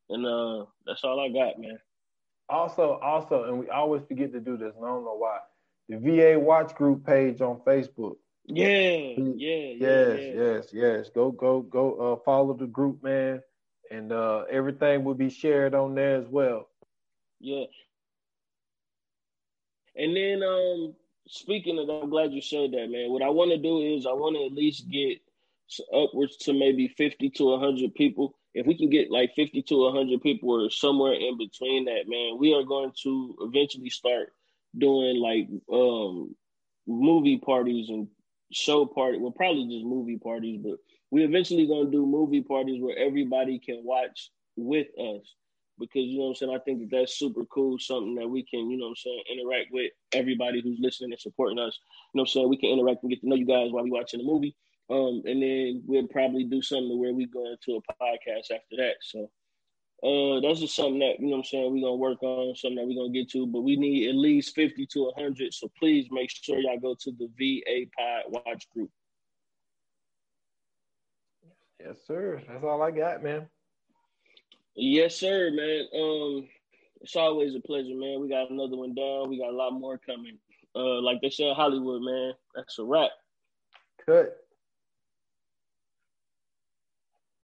[0.08, 1.78] And uh, that's all I got, man.
[2.48, 5.38] Also, also, and we always forget to do this, and I don't know why.
[5.88, 8.16] The VA Watch Group page on Facebook.
[8.50, 10.42] Yeah, yeah, yes, yeah.
[10.42, 11.10] yes, yes.
[11.14, 11.94] Go, go, go.
[11.94, 13.42] Uh, follow the group, man
[13.90, 16.68] and uh, everything will be shared on there as well.
[17.40, 17.64] Yeah.
[19.96, 20.94] And then, um,
[21.26, 23.10] speaking of that, I'm glad you said that, man.
[23.10, 25.18] What I want to do is I want to at least get
[25.94, 28.34] upwards to maybe 50 to 100 people.
[28.54, 32.38] If we can get like 50 to 100 people or somewhere in between that, man,
[32.38, 34.32] we are going to eventually start
[34.76, 36.34] doing like um,
[36.86, 38.08] movie parties and
[38.52, 39.18] show party.
[39.18, 40.78] Well, probably just movie parties, but
[41.10, 45.34] we eventually gonna do movie parties where everybody can watch with us
[45.78, 46.54] because you know what I'm saying.
[46.54, 49.22] I think that that's super cool, something that we can, you know what I'm saying,
[49.32, 51.78] interact with everybody who's listening and supporting us.
[52.12, 52.48] You know what I'm saying.
[52.48, 54.56] We can interact and get to know you guys while we watching the movie.
[54.90, 58.96] Um, and then we'll probably do something where we go into a podcast after that.
[59.02, 59.30] So
[60.02, 62.76] uh, that's just something that, you know what I'm saying, we're gonna work on, something
[62.76, 65.52] that we're gonna get to, but we need at least 50 to 100.
[65.52, 68.90] So please make sure y'all go to the VA Pod Watch group.
[71.80, 72.40] Yes, sir.
[72.48, 73.48] That's all I got, man.
[74.74, 75.86] Yes, sir, man.
[75.92, 76.48] Um,
[77.00, 78.20] it's always a pleasure, man.
[78.20, 79.28] We got another one down.
[79.28, 80.38] We got a lot more coming.
[80.76, 82.32] Uh, like they said, Hollywood, man.
[82.54, 83.10] That's a wrap.
[84.06, 84.36] Cut.